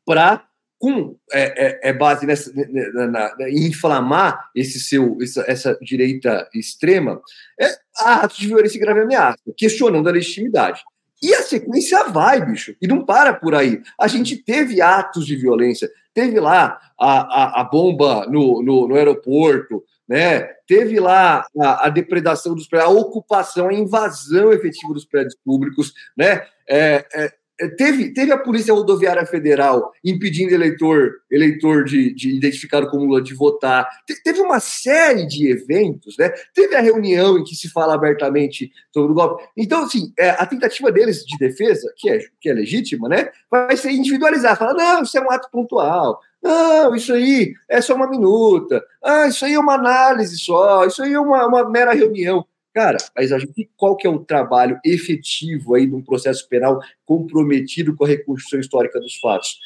para 0.05 0.45
com 0.79 1.15
é, 1.31 1.67
é, 1.67 1.91
é, 1.91 1.93
base 1.93 2.27
nessa, 2.27 2.51
na, 2.55 3.07
na, 3.07 3.37
na, 3.37 3.51
inflamar 3.51 4.49
esse 4.55 4.81
seu 4.81 5.19
essa, 5.21 5.45
essa 5.47 5.79
direita 5.83 6.49
extrema 6.55 7.21
é 7.61 7.67
atos 7.99 8.39
de 8.39 8.47
violência 8.47 8.79
e 8.79 8.81
grave 8.81 9.01
ameaça, 9.01 9.39
questionando 9.57 10.09
a 10.09 10.13
legitimidade. 10.13 10.83
E 11.23 11.35
a 11.35 11.43
sequência 11.43 12.05
vai, 12.05 12.43
bicho, 12.45 12.75
e 12.81 12.89
não 12.89 13.05
para 13.05 13.35
por 13.35 13.55
aí. 13.55 13.83
A 14.01 14.09
gente 14.09 14.39
teve 14.39 14.81
atos 14.81 15.27
de 15.27 15.37
violência, 15.37 15.91
teve 16.15 16.41
lá 16.41 16.81
a, 16.99 17.21
a, 17.21 17.61
a 17.61 17.65
bomba 17.65 18.27
no, 18.27 18.63
no, 18.63 18.89
no 18.89 18.95
aeroporto, 18.97 19.85
né? 20.11 20.41
Teve 20.67 20.99
lá 20.99 21.47
a, 21.61 21.87
a, 21.87 21.89
depredação 21.89 22.53
dos 22.53 22.67
prédios, 22.67 22.91
a 22.91 22.99
ocupação, 22.99 23.69
a 23.69 23.73
invasão 23.73 24.53
efetiva 24.53 24.93
dos 24.93 25.05
prédios 25.05 25.37
públicos, 25.45 25.93
né? 26.19 26.43
É, 26.69 27.07
é, 27.15 27.33
é 27.61 27.69
teve, 27.69 28.13
teve 28.13 28.33
a 28.33 28.39
Polícia 28.39 28.75
Rodoviária 28.75 29.25
Federal 29.25 29.93
impedindo 30.05 30.53
eleitor, 30.53 31.13
eleitor 31.31 31.85
de, 31.85 32.13
de 32.13 32.37
identificado 32.37 32.91
como 32.91 33.05
Lula 33.05 33.23
de 33.23 33.35
votar. 33.35 33.89
Te, 34.05 34.21
teve 34.21 34.41
uma 34.41 34.59
série 34.59 35.29
de 35.29 35.49
eventos, 35.49 36.17
né? 36.19 36.29
Teve 36.53 36.75
a 36.75 36.81
reunião 36.81 37.39
em 37.39 37.45
que 37.45 37.55
se 37.55 37.71
fala 37.71 37.95
abertamente 37.95 38.73
sobre 38.93 39.13
o 39.13 39.15
golpe. 39.15 39.45
Então, 39.57 39.85
assim, 39.85 40.13
é, 40.19 40.31
a 40.31 40.45
tentativa 40.45 40.91
deles 40.91 41.25
de 41.25 41.39
defesa, 41.39 41.89
que 41.97 42.11
é, 42.11 42.19
que 42.41 42.51
é 42.51 42.53
legítima, 42.53 43.09
né? 43.09 43.29
Vai 43.49 43.77
ser 43.77 43.93
individualizar, 43.93 44.59
falar, 44.59 44.75
não, 44.75 45.05
isso 45.05 45.17
é 45.17 45.21
um 45.21 45.31
ato 45.31 45.49
pontual, 45.53 46.19
não, 46.43 46.95
isso 46.95 47.13
aí 47.13 47.53
é 47.69 47.81
só 47.81 47.95
uma 47.95 48.09
minuta. 48.09 48.83
Ah, 49.03 49.27
isso 49.27 49.45
aí 49.45 49.55
é 49.55 49.59
uma 49.59 49.75
análise 49.75 50.39
só. 50.39 50.87
Isso 50.87 51.03
aí 51.03 51.13
é 51.13 51.21
uma, 51.21 51.47
uma 51.47 51.69
mera 51.69 51.93
reunião. 51.93 52.47
Cara, 52.73 52.99
mas 53.17 53.33
a 53.33 53.39
gente, 53.39 53.69
qual 53.77 53.97
que 53.97 54.07
é 54.07 54.11
o 54.11 54.25
trabalho 54.25 54.79
efetivo 54.85 55.75
aí 55.75 55.87
de 55.87 55.95
um 55.95 56.03
processo 56.03 56.49
penal 56.49 56.81
comprometido 57.05 57.97
com 57.97 58.05
a 58.05 58.09
reconstrução 58.09 58.61
histórica 58.61 59.01
dos 59.01 59.19
fatos? 59.19 59.59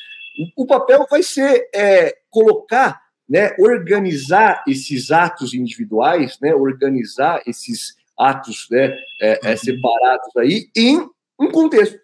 O, 0.57 0.67
papel 0.67 1.07
vai 1.09 1.23
ser 1.23 1.69
é, 1.73 2.17
colocar, 2.31 3.01
né, 3.29 3.55
organizar 3.59 4.65
esses 4.67 5.13
atos 5.13 5.55
individuais, 5.55 6.39
né, 6.41 6.55
organizar 6.55 7.43
esses 7.47 7.95
atos 8.19 8.67
né, 8.71 8.97
é, 9.21 9.53
é, 9.53 9.57
separados 9.57 10.37
aí 10.37 10.69
em 10.75 11.09
um 11.39 11.51
contexto. 11.51 11.99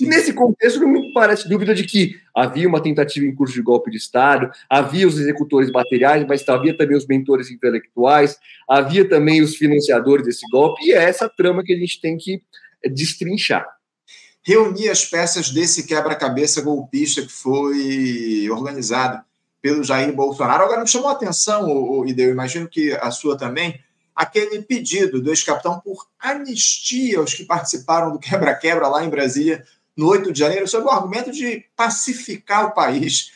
Nesse 0.00 0.32
contexto, 0.32 0.80
não 0.80 0.88
me 0.88 1.12
parece 1.12 1.48
dúvida 1.48 1.74
de 1.74 1.84
que 1.84 2.16
havia 2.34 2.68
uma 2.68 2.82
tentativa 2.82 3.26
em 3.26 3.34
curso 3.34 3.54
de 3.54 3.62
golpe 3.62 3.90
de 3.90 3.96
Estado, 3.96 4.50
havia 4.68 5.06
os 5.06 5.18
executores 5.18 5.70
materiais, 5.70 6.26
mas 6.26 6.48
havia 6.48 6.76
também 6.76 6.96
os 6.96 7.06
mentores 7.06 7.50
intelectuais, 7.50 8.36
havia 8.68 9.08
também 9.08 9.42
os 9.42 9.56
financiadores 9.56 10.24
desse 10.24 10.46
golpe, 10.50 10.84
e 10.84 10.92
é 10.92 11.02
essa 11.02 11.28
trama 11.28 11.64
que 11.64 11.72
a 11.72 11.76
gente 11.76 12.00
tem 12.00 12.16
que 12.16 12.42
destrinchar. 12.92 13.66
Reunir 14.42 14.88
as 14.88 15.04
peças 15.04 15.50
desse 15.50 15.86
quebra-cabeça 15.86 16.62
golpista 16.62 17.22
que 17.22 17.32
foi 17.32 18.48
organizado 18.50 19.22
pelo 19.60 19.82
Jair 19.82 20.12
Bolsonaro. 20.14 20.64
Agora, 20.64 20.80
me 20.80 20.88
chamou 20.88 21.08
a 21.08 21.12
atenção, 21.12 21.68
o, 21.68 22.06
Ideu, 22.06 22.30
imagino 22.30 22.68
que 22.68 22.92
a 22.92 23.10
sua 23.10 23.36
também, 23.36 23.78
aquele 24.14 24.62
pedido 24.62 25.20
do 25.20 25.30
ex-capitão 25.30 25.80
por 25.80 26.06
anistia 26.18 27.18
aos 27.18 27.34
que 27.34 27.44
participaram 27.44 28.12
do 28.12 28.18
quebra-quebra 28.18 28.88
lá 28.88 29.04
em 29.04 29.10
Brasília 29.10 29.64
no 29.98 30.06
8 30.06 30.32
de 30.32 30.38
janeiro, 30.38 30.68
sob 30.68 30.86
o 30.86 30.90
argumento 30.90 31.32
de 31.32 31.64
pacificar 31.74 32.66
o 32.66 32.70
país. 32.70 33.32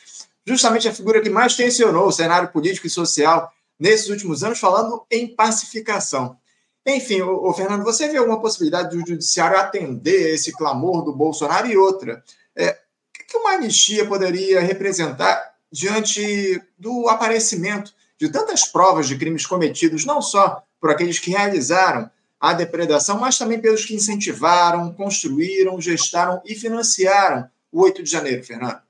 Justamente 0.47 0.87
a 0.87 0.93
figura 0.93 1.21
que 1.21 1.29
mais 1.29 1.57
tensionou 1.57 2.07
o 2.07 2.11
cenário 2.11 2.47
político 2.53 2.87
e 2.87 2.89
social 2.89 3.51
nesses 3.77 4.07
últimos 4.07 4.45
anos, 4.45 4.59
falando 4.59 5.05
em 5.11 5.27
pacificação. 5.27 6.37
Enfim, 6.85 7.21
o, 7.21 7.51
Fernando, 7.53 7.83
você 7.83 8.07
vê 8.07 8.17
alguma 8.17 8.39
possibilidade 8.39 8.95
do 8.95 9.05
judiciário 9.05 9.57
atender 9.57 10.33
esse 10.33 10.53
clamor 10.53 11.03
do 11.03 11.13
Bolsonaro 11.13 11.67
e 11.67 11.75
outra? 11.75 12.23
É, 12.55 12.69
o 12.71 13.27
que 13.27 13.37
uma 13.37 13.51
anistia 13.51 14.05
poderia 14.05 14.61
representar 14.61 15.53
diante 15.69 16.61
do 16.77 17.09
aparecimento 17.09 17.93
de 18.17 18.29
tantas 18.29 18.65
provas 18.65 19.07
de 19.07 19.17
crimes 19.17 19.45
cometidos, 19.45 20.05
não 20.05 20.21
só 20.21 20.63
por 20.79 20.89
aqueles 20.89 21.19
que 21.19 21.31
realizaram 21.31 22.09
à 22.43 22.51
depredação, 22.51 23.17
mas 23.21 23.37
também 23.37 23.57
pelos 23.57 23.85
que 23.85 23.95
incentivaram, 23.95 24.93
construíram, 24.93 25.79
gestaram 25.79 26.41
e 26.45 26.53
financiaram 26.53 27.47
o 27.71 27.81
8 27.83 28.03
de 28.03 28.11
janeiro, 28.11 28.43
Fernando. 28.43 28.81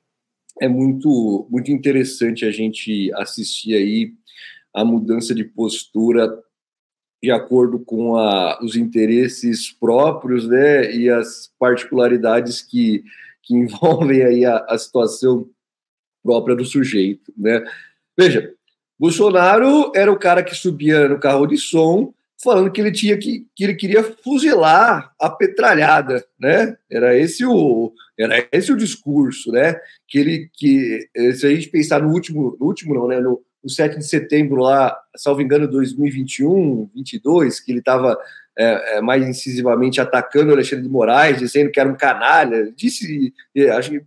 É 0.60 0.68
muito, 0.68 1.46
muito 1.52 1.72
interessante 1.72 2.46
a 2.46 2.52
gente 2.52 3.14
assistir 3.14 3.76
aí 3.76 4.12
a 4.74 4.84
mudança 4.84 5.36
de 5.36 5.44
postura 5.44 6.36
de 7.22 7.30
acordo 7.30 7.78
com 7.78 8.18
a, 8.18 8.60
os 8.60 8.76
interesses 8.76 9.72
próprios 9.72 10.48
né, 10.48 10.92
e 10.92 11.08
as 11.08 11.54
particularidades 11.60 12.60
que, 12.60 13.04
que 13.44 13.54
envolvem 13.54 14.24
aí 14.24 14.46
a, 14.46 14.66
a 14.68 14.80
situação 14.80 15.48
própria 16.24 16.56
do 16.56 16.66
sujeito. 16.66 17.32
Né? 17.38 17.64
Veja, 18.18 18.52
Bolsonaro 18.98 19.92
era 19.94 20.12
o 20.12 20.18
cara 20.18 20.42
que 20.42 20.56
subia 20.56 21.08
no 21.08 21.20
carro 21.20 21.46
de 21.46 21.58
som 21.58 22.12
falando 22.44 22.72
que 22.72 22.82
ele 22.82 22.92
tinha 22.92 23.18
que, 23.18 23.46
que 23.56 23.64
ele 23.64 23.76
queria 23.76 24.04
fuzilar 24.04 25.14
a 25.20 25.30
petralhada, 25.30 26.24
né? 26.40 26.76
Era 26.92 27.18
esse 27.18 27.46
o 27.46 27.92
era 28.20 28.48
esse 28.52 28.72
o 28.72 28.78
discurso, 28.78 29.52
né? 29.52 29.76
Que 30.08 30.20
ele 30.20 30.50
que 30.54 31.08
se 31.36 31.48
a 31.48 31.50
gente 31.50 31.70
pensar 31.70 32.02
no 32.02 32.12
último, 32.12 32.56
no 32.60 32.68
último 32.68 32.94
não, 32.94 33.08
né? 33.08 33.20
No, 33.20 33.42
no 33.64 33.70
7 33.70 33.98
de 33.98 34.06
setembro 34.06 34.62
lá, 34.62 34.96
salvo 35.16 35.42
engano, 35.42 35.68
2021, 35.68 36.90
22, 36.94 37.60
que 37.60 37.72
ele 37.72 37.80
estava 37.80 38.18
é, 38.58 38.98
é, 38.98 39.02
mais 39.02 39.28
incisivamente 39.28 40.00
atacando 40.00 40.52
o 40.52 40.54
Alexandre 40.54 40.84
de 40.84 40.90
Moraes, 40.90 41.40
dizendo 41.40 41.72
que 41.72 41.80
era 41.80 41.90
um 41.90 41.96
canalha. 41.96 42.72
Disse, 42.76 43.34
acho 43.76 43.90
que 43.90 44.02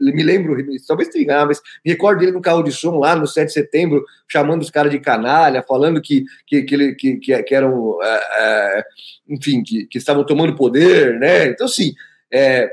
me 0.00 0.22
lembro, 0.22 0.56
talvez 0.88 1.08
tenha, 1.08 1.46
mas 1.46 1.60
me 1.84 1.92
recordo 1.92 2.20
dele 2.20 2.32
no 2.32 2.40
carro 2.40 2.62
de 2.62 2.72
som 2.72 2.98
lá 2.98 3.14
no 3.14 3.26
7 3.26 3.46
de 3.46 3.52
setembro, 3.52 4.04
chamando 4.26 4.62
os 4.62 4.70
caras 4.70 4.90
de 4.90 4.98
canalha, 4.98 5.62
falando 5.62 6.00
que, 6.00 6.24
que, 6.46 6.62
que, 6.62 6.74
ele, 6.74 6.94
que, 6.94 7.16
que 7.18 7.54
eram, 7.54 8.02
é, 8.02 8.20
é, 8.38 8.84
enfim, 9.28 9.62
que, 9.62 9.86
que 9.86 9.98
estavam 9.98 10.24
tomando 10.24 10.56
poder, 10.56 11.20
né? 11.20 11.46
Então, 11.46 11.66
assim, 11.66 11.92
é, 12.32 12.68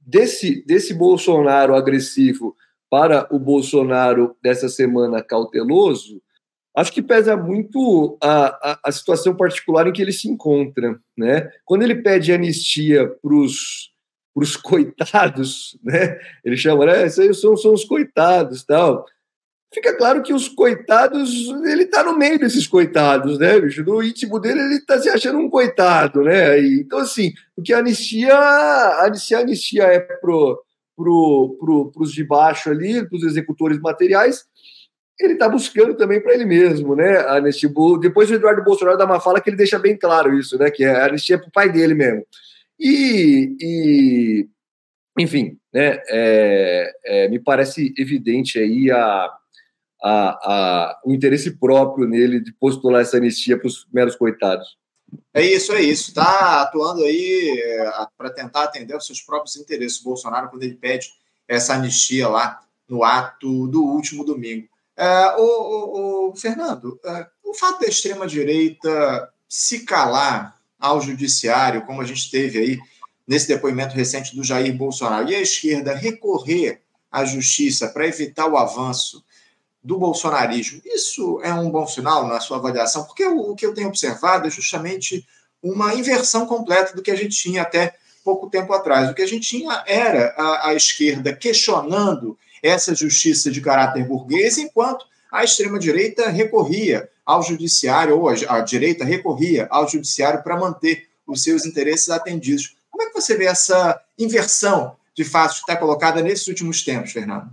desse, 0.00 0.64
desse 0.66 0.94
Bolsonaro 0.94 1.76
agressivo 1.76 2.56
para 2.92 3.26
o 3.34 3.38
Bolsonaro 3.38 4.36
dessa 4.42 4.68
semana 4.68 5.22
cauteloso, 5.22 6.20
acho 6.76 6.92
que 6.92 7.00
pesa 7.00 7.34
muito 7.34 8.18
a, 8.22 8.72
a, 8.72 8.80
a, 8.84 8.92
situação 8.92 9.34
particular 9.34 9.86
em 9.86 9.92
que 9.94 10.02
ele 10.02 10.12
se 10.12 10.28
encontra, 10.28 11.00
né? 11.16 11.50
Quando 11.64 11.84
ele 11.84 12.02
pede 12.02 12.34
anistia 12.34 13.08
para 13.08 13.34
os 13.34 14.56
coitados, 14.62 15.74
né? 15.82 16.18
Ele 16.44 16.54
chama, 16.54 16.84
né? 16.84 17.06
Esses 17.06 17.40
são, 17.40 17.56
são 17.56 17.72
os 17.72 17.82
coitados, 17.82 18.62
tal. 18.62 19.06
Fica 19.72 19.96
claro 19.96 20.22
que 20.22 20.34
os 20.34 20.46
coitados, 20.48 21.48
ele 21.64 21.84
está 21.84 22.04
no 22.04 22.18
meio 22.18 22.38
desses 22.38 22.66
coitados, 22.66 23.38
né, 23.38 23.58
bicho? 23.58 23.82
No 23.82 24.02
íntimo 24.02 24.38
dele, 24.38 24.60
ele 24.60 24.74
está 24.74 24.98
se 24.98 25.08
achando 25.08 25.38
um 25.38 25.48
coitado, 25.48 26.22
né? 26.22 26.60
Então, 26.60 26.98
assim, 26.98 27.32
o 27.56 27.62
a 27.72 27.78
anistia, 27.78 28.36
anistia, 29.00 29.38
a 29.38 29.40
anistia 29.40 29.82
é 29.84 29.98
pro, 29.98 30.62
pro, 31.02 31.56
pro, 31.58 31.90
pros 31.90 32.12
de 32.12 32.24
baixo 32.24 32.70
ali, 32.70 33.04
para 33.06 33.16
os 33.16 33.24
executores 33.24 33.80
materiais, 33.80 34.44
ele 35.18 35.34
está 35.34 35.48
buscando 35.48 35.96
também 35.96 36.20
para 36.20 36.34
ele 36.34 36.44
mesmo, 36.44 36.94
né? 36.94 37.18
A 37.18 37.36
anistia, 37.36 37.68
depois 38.00 38.30
o 38.30 38.34
Eduardo 38.34 38.62
Bolsonaro 38.62 38.96
dá 38.96 39.04
uma 39.04 39.20
fala 39.20 39.40
que 39.40 39.50
ele 39.50 39.56
deixa 39.56 39.78
bem 39.78 39.96
claro 39.96 40.38
isso, 40.38 40.56
né? 40.58 40.70
Que 40.70 40.84
a 40.84 41.06
anistia 41.06 41.36
é 41.36 41.38
para 41.38 41.48
o 41.48 41.52
pai 41.52 41.70
dele 41.70 41.94
mesmo. 41.94 42.24
E, 42.78 43.56
e 43.60 44.48
enfim, 45.18 45.58
né? 45.72 46.00
É, 46.08 46.92
é, 47.04 47.28
me 47.28 47.38
parece 47.38 47.92
evidente 47.98 48.58
aí 48.58 48.90
a, 48.90 49.30
a, 50.02 50.12
a, 50.12 51.00
o 51.04 51.12
interesse 51.12 51.58
próprio 51.58 52.06
nele 52.06 52.40
de 52.40 52.52
postular 52.52 53.02
essa 53.02 53.16
anistia 53.16 53.58
para 53.58 53.66
os 53.66 53.86
meros 53.92 54.14
coitados. 54.14 54.66
É 55.34 55.42
isso, 55.42 55.72
é 55.72 55.80
isso. 55.80 56.10
Está 56.10 56.62
atuando 56.62 57.04
aí 57.04 57.58
é, 57.58 58.06
para 58.16 58.30
tentar 58.30 58.64
atender 58.64 58.96
os 58.96 59.06
seus 59.06 59.20
próprios 59.20 59.56
interesses. 59.56 60.00
O 60.00 60.04
Bolsonaro, 60.04 60.48
quando 60.48 60.62
ele 60.62 60.74
pede 60.74 61.10
essa 61.48 61.74
anistia 61.74 62.28
lá 62.28 62.60
no 62.88 63.02
ato 63.02 63.66
do 63.68 63.82
último 63.82 64.24
domingo. 64.24 64.68
É, 64.96 65.36
o, 65.36 65.42
o, 65.42 66.30
o, 66.30 66.36
Fernando, 66.36 67.00
é, 67.04 67.26
o 67.42 67.54
fato 67.54 67.80
da 67.80 67.86
extrema-direita 67.86 69.30
se 69.48 69.80
calar 69.80 70.56
ao 70.78 71.00
judiciário, 71.00 71.86
como 71.86 72.02
a 72.02 72.04
gente 72.04 72.30
teve 72.30 72.58
aí 72.58 72.78
nesse 73.26 73.48
depoimento 73.48 73.94
recente 73.94 74.36
do 74.36 74.44
Jair 74.44 74.76
Bolsonaro, 74.76 75.30
e 75.30 75.34
a 75.34 75.40
esquerda 75.40 75.94
recorrer 75.94 76.82
à 77.10 77.24
justiça 77.24 77.88
para 77.88 78.06
evitar 78.06 78.46
o 78.46 78.56
avanço 78.56 79.24
do 79.82 79.98
bolsonarismo, 79.98 80.80
isso 80.84 81.40
é 81.42 81.52
um 81.52 81.70
bom 81.70 81.86
sinal 81.86 82.26
na 82.26 82.38
sua 82.38 82.58
avaliação? 82.58 83.04
Porque 83.04 83.24
o, 83.26 83.54
que 83.54 83.66
eu 83.66 83.74
tenho 83.74 83.88
observado 83.88 84.46
é 84.46 84.50
justamente 84.50 85.26
uma 85.62 85.94
inversão 85.94 86.46
completa 86.46 86.94
do 86.94 87.02
que 87.02 87.10
a 87.10 87.16
gente 87.16 87.36
tinha 87.36 87.62
até 87.62 87.94
pouco 88.24 88.48
tempo 88.48 88.72
atrás. 88.72 89.10
O 89.10 89.14
que 89.14 89.22
a 89.22 89.26
gente 89.26 89.48
tinha 89.48 89.82
era 89.86 90.34
a, 90.36 90.68
a 90.68 90.74
esquerda 90.74 91.34
questionando 91.34 92.38
essa 92.62 92.94
justiça 92.94 93.50
de 93.50 93.60
caráter 93.60 94.06
burguês, 94.06 94.56
enquanto 94.58 95.04
a 95.30 95.42
extrema-direita 95.42 96.28
recorria 96.28 97.08
ao 97.26 97.42
judiciário, 97.42 98.18
ou 98.18 98.28
a, 98.28 98.34
a 98.48 98.60
direita 98.60 99.04
recorria 99.04 99.66
ao 99.70 99.88
judiciário 99.88 100.42
para 100.42 100.58
manter 100.58 101.08
os 101.26 101.42
seus 101.42 101.66
interesses 101.66 102.08
atendidos. 102.08 102.76
Como 102.90 103.02
é 103.02 103.06
que 103.06 103.20
você 103.20 103.36
vê 103.36 103.46
essa 103.46 104.00
inversão 104.18 104.96
de 105.14 105.24
fato 105.24 105.54
que 105.54 105.60
está 105.60 105.76
colocada 105.76 106.22
nesses 106.22 106.46
últimos 106.46 106.82
tempos, 106.82 107.12
Fernando? 107.12 107.50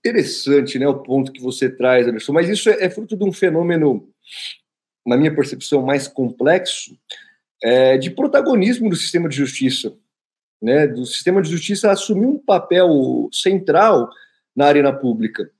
Interessante 0.00 0.78
né, 0.78 0.88
o 0.88 0.98
ponto 0.98 1.30
que 1.30 1.42
você 1.42 1.68
traz, 1.68 2.06
Anderson, 2.06 2.32
mas 2.32 2.48
isso 2.48 2.70
é, 2.70 2.84
é 2.84 2.90
fruto 2.90 3.16
de 3.16 3.24
um 3.24 3.32
fenômeno, 3.32 4.08
na 5.06 5.16
minha 5.16 5.34
percepção, 5.34 5.82
mais 5.82 6.08
complexo, 6.08 6.96
é, 7.62 7.98
de 7.98 8.10
protagonismo 8.10 8.88
do 8.88 8.96
sistema 8.96 9.28
de 9.28 9.36
justiça. 9.36 9.94
Né, 10.62 10.86
do 10.86 11.06
sistema 11.06 11.40
de 11.40 11.50
justiça 11.50 11.90
assumir 11.90 12.26
um 12.26 12.38
papel 12.38 13.30
central 13.32 14.10
na 14.54 14.66
arena 14.66 14.92
pública. 14.92 15.50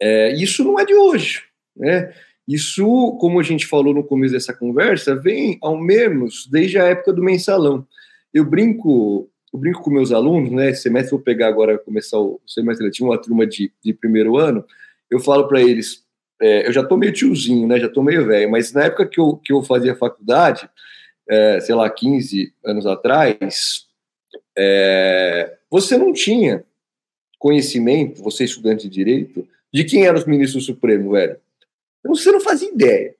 É, 0.00 0.32
isso 0.34 0.62
não 0.62 0.78
é 0.78 0.84
de 0.84 0.94
hoje. 0.94 1.42
Né? 1.74 2.12
Isso, 2.46 3.16
como 3.20 3.38
a 3.38 3.42
gente 3.42 3.66
falou 3.66 3.94
no 3.94 4.04
começo 4.04 4.34
dessa 4.34 4.52
conversa, 4.52 5.14
vem 5.14 5.58
ao 5.62 5.78
menos 5.78 6.46
desde 6.50 6.78
a 6.78 6.84
época 6.84 7.12
do 7.12 7.22
mensalão. 7.22 7.86
Eu 8.32 8.44
brinco, 8.44 9.30
eu 9.52 9.58
brinco 9.58 9.82
com 9.82 9.90
meus 9.90 10.12
alunos, 10.12 10.50
né? 10.50 10.70
Esse 10.70 10.82
semestre 10.82 11.10
vou 11.10 11.20
pegar 11.20 11.48
agora, 11.48 11.78
começar 11.78 12.18
o 12.18 12.40
semestre 12.46 12.86
letivo, 12.86 13.10
uma 13.10 13.20
turma 13.20 13.46
de, 13.46 13.72
de 13.82 13.92
primeiro 13.92 14.36
ano. 14.36 14.64
Eu 15.10 15.18
falo 15.18 15.48
para 15.48 15.60
eles, 15.60 16.04
é, 16.40 16.66
eu 16.66 16.72
já 16.72 16.84
tô 16.84 16.96
meio 16.96 17.12
tiozinho, 17.12 17.66
né? 17.66 17.78
Já 17.78 17.88
tô 17.88 18.02
meio 18.02 18.24
velho, 18.26 18.50
mas 18.50 18.72
na 18.72 18.84
época 18.84 19.06
que 19.06 19.20
eu, 19.20 19.36
que 19.36 19.52
eu 19.52 19.62
fazia 19.62 19.96
faculdade, 19.96 20.70
é, 21.28 21.60
sei 21.60 21.74
lá, 21.74 21.90
15 21.90 22.52
anos 22.64 22.86
atrás, 22.86 23.86
é, 24.56 25.56
você 25.70 25.96
não 25.98 26.12
tinha 26.12 26.64
conhecimento, 27.38 28.22
você 28.22 28.44
estudante 28.44 28.88
de 28.88 28.94
direito, 28.94 29.48
de 29.72 29.84
quem 29.84 30.06
eram 30.06 30.18
os 30.18 30.26
ministros 30.26 30.62
do 30.62 30.66
Supremo, 30.66 31.12
velho. 31.12 31.36
Você 32.04 32.30
não 32.30 32.40
fazia 32.40 32.68
ideia. 32.68 33.14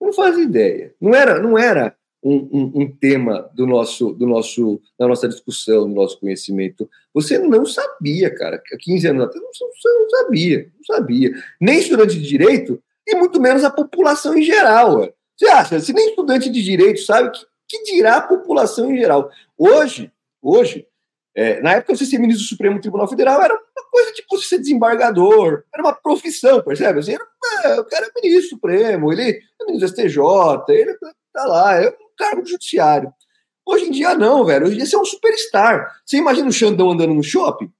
Não 0.00 0.12
fazia 0.12 0.44
ideia. 0.44 0.94
Não 1.00 1.14
era, 1.14 1.40
não 1.40 1.58
era 1.58 1.96
um, 2.28 2.48
um, 2.52 2.82
um, 2.82 2.90
tema 2.90 3.48
do 3.54 3.66
nosso, 3.66 4.12
do 4.12 4.26
nosso, 4.26 4.80
da 4.98 5.06
nossa 5.06 5.28
discussão, 5.28 5.88
do 5.88 5.94
nosso 5.94 6.18
conhecimento. 6.18 6.90
Você 7.14 7.38
não 7.38 7.64
sabia, 7.64 8.34
cara. 8.34 8.60
15 8.80 9.06
anos 9.06 9.24
atrás, 9.24 9.44
você 9.56 9.88
não 9.88 10.10
sabia. 10.10 10.72
Não 10.74 10.96
sabia. 10.96 11.30
Nem 11.60 11.78
estudante 11.78 12.18
de 12.18 12.26
direito, 12.26 12.82
e 13.06 13.14
muito 13.14 13.40
menos 13.40 13.62
a 13.62 13.70
população 13.70 14.36
em 14.36 14.42
geral. 14.42 14.98
Ué. 14.98 15.12
Você 15.36 15.46
acha? 15.46 15.78
Se 15.78 15.92
nem 15.92 16.08
estudante 16.08 16.50
de 16.50 16.62
direito 16.62 17.00
sabe, 17.02 17.30
que, 17.30 17.46
que 17.68 17.82
dirá 17.84 18.16
a 18.16 18.22
população 18.22 18.90
em 18.90 18.98
geral? 18.98 19.30
Hoje, 19.56 20.10
hoje, 20.42 20.84
é, 21.32 21.60
na 21.60 21.74
época, 21.74 21.94
você 21.94 22.06
ser 22.06 22.18
ministro 22.18 22.44
do 22.44 22.48
Supremo 22.48 22.80
Tribunal 22.80 23.06
Federal 23.06 23.40
era 23.40 23.54
uma 23.54 23.90
coisa 23.92 24.10
tipo 24.12 24.36
ser 24.38 24.58
desembargador, 24.58 25.62
era 25.72 25.82
uma 25.82 25.92
profissão, 25.92 26.60
percebe? 26.60 26.98
Assim, 26.98 27.12
era, 27.12 27.24
é, 27.66 27.80
o 27.80 27.84
cara 27.84 28.06
é 28.06 28.20
ministro 28.20 28.56
Supremo, 28.56 29.12
ele 29.12 29.22
é 29.30 29.64
ministro 29.64 29.88
do 29.88 30.08
STJ, 30.08 30.74
ele 30.74 30.96
tá 31.32 31.44
lá, 31.44 31.80
é 31.80 31.94
cargo 32.16 32.42
do 32.42 32.48
judiciário. 32.48 33.12
Hoje 33.64 33.86
em 33.86 33.90
dia, 33.90 34.14
não, 34.14 34.44
velho. 34.44 34.66
Hoje 34.66 34.74
em 34.74 34.78
dia 34.78 34.86
você 34.86 34.96
é 34.96 34.98
um 34.98 35.04
superstar. 35.04 36.00
Você 36.04 36.16
imagina 36.16 36.48
o 36.48 36.52
Xandão 36.52 36.90
andando 36.90 37.14
no 37.14 37.22
shopping? 37.22 37.70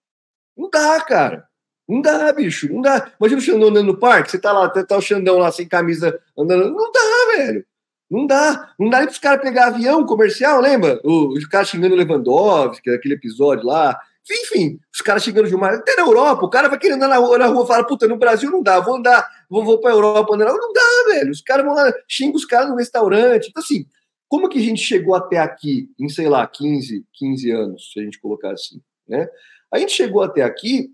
Não 0.57 0.69
dá, 0.69 1.01
cara. 1.01 1.47
Não 1.89 2.01
dá, 2.01 2.33
bicho. 2.33 2.73
Não 2.73 2.81
dá. 2.81 3.13
Imagina 3.21 3.41
o 3.41 3.45
Xandão 3.45 3.69
andando 3.69 3.87
no 3.87 3.99
parque, 3.99 4.31
você 4.31 4.39
tá 4.39 4.53
lá, 4.53 4.69
tá, 4.69 4.85
tá 4.85 4.97
o 4.97 5.03
Xandão 5.03 5.39
lá 5.39 5.53
sem 5.53 5.69
camisa 5.69 6.19
andando. 6.37 6.71
Não 6.73 6.91
dá, 6.91 7.37
velho. 7.37 7.65
Não 8.11 8.27
dá. 8.27 8.73
Não 8.79 8.89
dá 8.89 8.99
nem 8.99 9.07
para 9.07 9.13
os 9.13 9.19
caras 9.19 9.43
pegar 9.43 9.67
avião 9.67 10.05
comercial, 10.05 10.61
lembra? 10.61 11.01
Os 11.05 11.47
caras 11.47 11.69
xingando 11.69 11.95
o 11.95 11.99
Lewandowski, 11.99 12.91
aquele 12.91 13.15
episódio 13.15 13.67
lá. 13.67 13.99
Enfim, 14.29 14.81
os 14.93 15.01
caras 15.01 15.23
chegando 15.23 15.49
de 15.49 15.55
uma. 15.55 15.71
Até 15.71 15.95
na 15.95 16.03
Europa, 16.03 16.45
o 16.45 16.51
cara 16.51 16.69
vai 16.69 16.79
querendo 16.79 16.97
andar 16.97 17.09
na 17.09 17.17
rua, 17.19 17.39
na 17.39 17.47
rua 17.47 17.67
fala: 17.67 17.85
puta, 17.85 18.09
no 18.09 18.17
Brasil 18.17 18.51
não 18.51 18.63
dá, 18.63 18.81
vou 18.81 18.97
andar, 18.97 19.25
vou, 19.49 19.65
vou 19.65 19.79
pra 19.81 19.93
Europa 19.93 20.35
andar. 20.35 20.47
Não 20.47 20.73
dá, 20.73 21.13
velho. 21.13 21.31
Os 21.31 21.41
caras 21.41 21.65
vão 21.65 21.75
lá, 21.75 21.93
xingam 22.09 22.35
os 22.35 22.45
caras 22.45 22.69
no 22.69 22.77
restaurante. 22.77 23.49
Então, 23.49 23.63
assim, 23.63 23.87
como 24.29 24.49
que 24.49 24.59
a 24.59 24.63
gente 24.63 24.81
chegou 24.81 25.15
até 25.15 25.39
aqui 25.39 25.89
em, 25.99 26.09
sei 26.09 26.29
lá, 26.29 26.47
15, 26.47 27.05
15 27.13 27.51
anos, 27.51 27.93
se 27.93 28.01
a 28.01 28.03
gente 28.03 28.21
colocar 28.21 28.53
assim, 28.53 28.81
né? 29.09 29.29
A 29.73 29.79
gente 29.79 29.93
chegou 29.93 30.23
até 30.23 30.43
aqui 30.43 30.91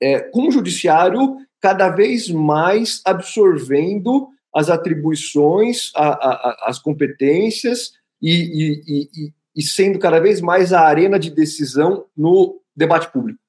é, 0.00 0.20
com 0.20 0.48
o 0.48 0.50
judiciário 0.50 1.36
cada 1.60 1.88
vez 1.88 2.28
mais 2.30 3.02
absorvendo 3.04 4.28
as 4.54 4.70
atribuições, 4.70 5.92
a, 5.94 6.08
a, 6.08 6.68
as 6.68 6.78
competências 6.78 7.92
e, 8.20 8.32
e, 8.32 8.82
e, 8.86 9.32
e, 9.56 9.62
sendo 9.62 9.98
cada 9.98 10.20
vez 10.20 10.40
mais 10.40 10.72
a 10.72 10.80
arena 10.80 11.18
de 11.18 11.30
decisão 11.30 12.06
no 12.16 12.60
debate 12.74 13.10
público. 13.12 13.40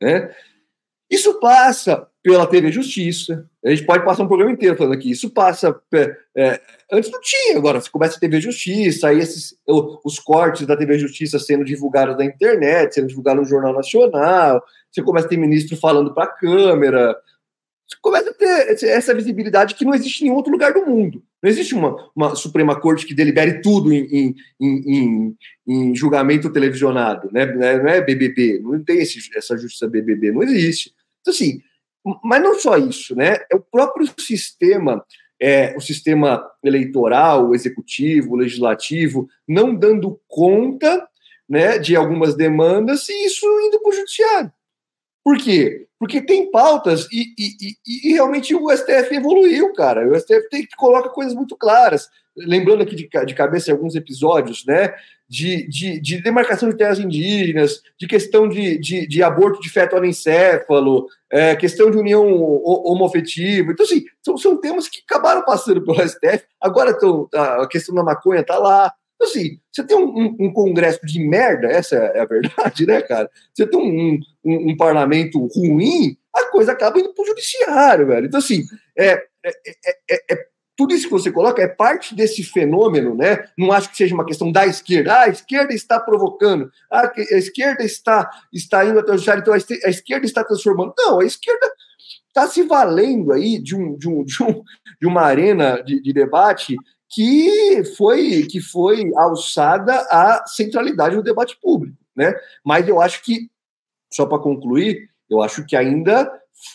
Né? 0.00 0.34
Isso 1.10 1.38
passa 1.38 2.08
pela 2.22 2.46
TV 2.46 2.70
Justiça. 2.70 3.48
A 3.64 3.70
gente 3.70 3.84
pode 3.84 4.04
passar 4.04 4.22
um 4.22 4.28
programa 4.28 4.52
inteiro 4.52 4.76
falando 4.76 4.94
aqui. 4.94 5.10
Isso 5.10 5.30
passa. 5.30 5.74
É, 6.36 6.60
antes 6.90 7.10
não 7.10 7.20
tinha, 7.20 7.56
agora 7.56 7.80
você 7.80 7.90
começa 7.90 8.16
a 8.16 8.20
TV 8.20 8.40
Justiça, 8.40 9.08
aí 9.08 9.18
esses, 9.18 9.56
os 9.66 10.18
cortes 10.18 10.66
da 10.66 10.76
TV 10.76 10.98
Justiça 10.98 11.38
sendo 11.38 11.64
divulgados 11.64 12.16
na 12.16 12.24
internet, 12.24 12.94
sendo 12.94 13.08
divulgados 13.08 13.42
no 13.42 13.48
Jornal 13.48 13.74
Nacional. 13.74 14.62
Você 14.90 15.02
começa 15.02 15.26
a 15.26 15.30
ter 15.30 15.36
ministro 15.36 15.76
falando 15.76 16.14
para 16.14 16.24
a 16.24 16.32
câmera 16.32 17.16
começa 18.00 18.30
a 18.30 18.34
ter 18.34 18.84
essa 18.86 19.14
visibilidade 19.14 19.74
que 19.74 19.84
não 19.84 19.94
existe 19.94 20.20
em 20.20 20.24
nenhum 20.24 20.36
outro 20.36 20.52
lugar 20.52 20.72
do 20.72 20.86
mundo. 20.86 21.22
Não 21.42 21.50
existe 21.50 21.74
uma, 21.74 21.96
uma 22.14 22.34
Suprema 22.34 22.78
Corte 22.80 23.04
que 23.04 23.14
delibere 23.14 23.60
tudo 23.60 23.92
em, 23.92 24.06
em, 24.10 24.34
em, 24.60 25.36
em 25.66 25.94
julgamento 25.94 26.52
televisionado, 26.52 27.28
né? 27.32 27.46
não 27.46 27.88
é 27.90 28.00
BBB, 28.00 28.60
não 28.60 28.82
tem 28.82 28.98
esse, 28.98 29.18
essa 29.36 29.56
justiça 29.58 29.88
BBB, 29.88 30.32
não 30.32 30.42
existe. 30.42 30.94
Então, 31.20 31.32
assim, 31.32 31.60
mas 32.22 32.42
não 32.42 32.58
só 32.58 32.76
isso, 32.76 33.14
né? 33.14 33.36
É 33.50 33.56
o 33.56 33.60
próprio 33.60 34.06
sistema, 34.18 35.04
é, 35.40 35.76
o 35.76 35.80
sistema 35.80 36.44
eleitoral, 36.62 37.54
executivo, 37.54 38.36
legislativo, 38.36 39.28
não 39.46 39.74
dando 39.74 40.20
conta 40.28 41.06
né, 41.48 41.78
de 41.78 41.94
algumas 41.94 42.34
demandas 42.34 43.08
e 43.08 43.26
isso 43.26 43.46
indo 43.60 43.80
para 43.80 43.90
o 43.90 43.94
judiciário. 43.94 44.52
Por 45.24 45.38
quê? 45.38 45.86
Porque 45.98 46.20
tem 46.20 46.50
pautas 46.50 47.06
e, 47.12 47.32
e, 47.38 47.76
e, 47.86 48.08
e, 48.08 48.12
realmente 48.12 48.54
o 48.54 48.68
STF 48.76 49.14
evoluiu, 49.14 49.72
cara. 49.72 50.08
O 50.08 50.18
STF 50.18 50.48
tem, 50.50 50.66
coloca 50.76 51.08
coisas 51.10 51.34
muito 51.34 51.56
claras. 51.56 52.08
Lembrando 52.36 52.82
aqui 52.82 52.96
de, 52.96 53.08
de 53.26 53.34
cabeça 53.34 53.70
alguns 53.70 53.94
episódios, 53.94 54.64
né? 54.66 54.92
De, 55.32 55.66
de, 55.66 55.98
de, 55.98 56.22
demarcação 56.22 56.68
de 56.68 56.76
terras 56.76 56.98
indígenas, 56.98 57.80
de 57.98 58.06
questão 58.06 58.46
de, 58.46 58.78
de, 58.78 59.06
de 59.06 59.22
aborto 59.22 59.62
de 59.62 59.70
feto 59.70 59.96
anencéfalo, 59.96 61.06
é, 61.30 61.56
questão 61.56 61.90
de 61.90 61.96
união 61.96 62.22
homofetiva. 62.62 63.72
Então, 63.72 63.86
assim, 63.86 64.04
são, 64.22 64.36
são 64.36 64.60
temas 64.60 64.88
que 64.88 65.00
acabaram 65.08 65.42
passando 65.42 65.82
pelo 65.82 65.96
STF, 66.06 66.44
agora 66.60 66.90
estão, 66.90 67.30
a 67.32 67.66
questão 67.66 67.94
da 67.94 68.02
maconha 68.02 68.42
está 68.42 68.58
lá. 68.58 68.92
Então, 69.14 69.26
assim, 69.26 69.58
você 69.72 69.82
tem 69.84 69.96
um, 69.96 70.04
um, 70.04 70.36
um, 70.38 70.52
congresso 70.52 71.00
de 71.06 71.26
merda, 71.26 71.66
essa 71.66 71.96
é 71.96 72.20
a 72.20 72.26
verdade, 72.26 72.84
né, 72.86 73.00
cara? 73.00 73.30
Você 73.54 73.66
tem 73.66 73.80
um, 73.80 74.20
um 74.44 74.76
parlamento 74.76 75.48
ruim, 75.56 76.14
a 76.34 76.44
coisa 76.50 76.72
acaba 76.72 77.00
indo 77.00 77.14
para 77.14 77.22
o 77.22 77.26
judiciário, 77.26 78.06
velho. 78.06 78.26
Então, 78.26 78.38
assim, 78.38 78.64
é, 78.98 79.12
é, 79.46 79.52
é, 80.10 80.34
é 80.34 80.46
tudo 80.76 80.94
isso 80.94 81.04
que 81.04 81.12
você 81.12 81.30
coloca 81.30 81.62
é 81.62 81.68
parte 81.68 82.14
desse 82.14 82.42
fenômeno, 82.42 83.14
né? 83.14 83.44
Não 83.56 83.72
acho 83.72 83.90
que 83.90 83.96
seja 83.96 84.14
uma 84.14 84.24
questão 84.24 84.50
da 84.50 84.66
esquerda. 84.66 85.12
Ah, 85.12 85.22
a 85.24 85.28
esquerda 85.28 85.74
está 85.74 86.00
provocando, 86.00 86.70
ah, 86.90 87.12
a 87.16 87.36
esquerda 87.36 87.84
está, 87.84 88.30
está 88.52 88.84
indo 88.84 88.98
até 88.98 89.10
o 89.10 89.14
judiciário, 89.14 89.42
então 89.42 89.54
a 89.54 89.88
esquerda 89.90 90.26
está 90.26 90.42
transformando. 90.42 90.94
Não, 90.96 91.20
a 91.20 91.24
esquerda 91.24 91.70
está 92.28 92.46
se 92.48 92.62
valendo 92.62 93.32
aí 93.32 93.58
de, 93.58 93.76
um, 93.76 93.96
de, 93.96 94.08
um, 94.08 94.24
de, 94.24 94.42
um, 94.42 94.62
de 95.00 95.06
uma 95.06 95.22
arena 95.22 95.82
de, 95.82 96.00
de 96.00 96.12
debate 96.12 96.76
que 97.10 97.84
foi, 97.96 98.46
que 98.50 98.60
foi 98.60 99.10
alçada 99.16 99.94
à 100.10 100.44
centralidade 100.46 101.14
do 101.14 101.22
debate 101.22 101.58
público, 101.60 101.98
né? 102.16 102.34
Mas 102.64 102.88
eu 102.88 103.02
acho 103.02 103.22
que, 103.22 103.50
só 104.10 104.24
para 104.24 104.38
concluir, 104.38 105.10
eu 105.28 105.42
acho 105.42 105.66
que 105.66 105.76
ainda 105.76 106.32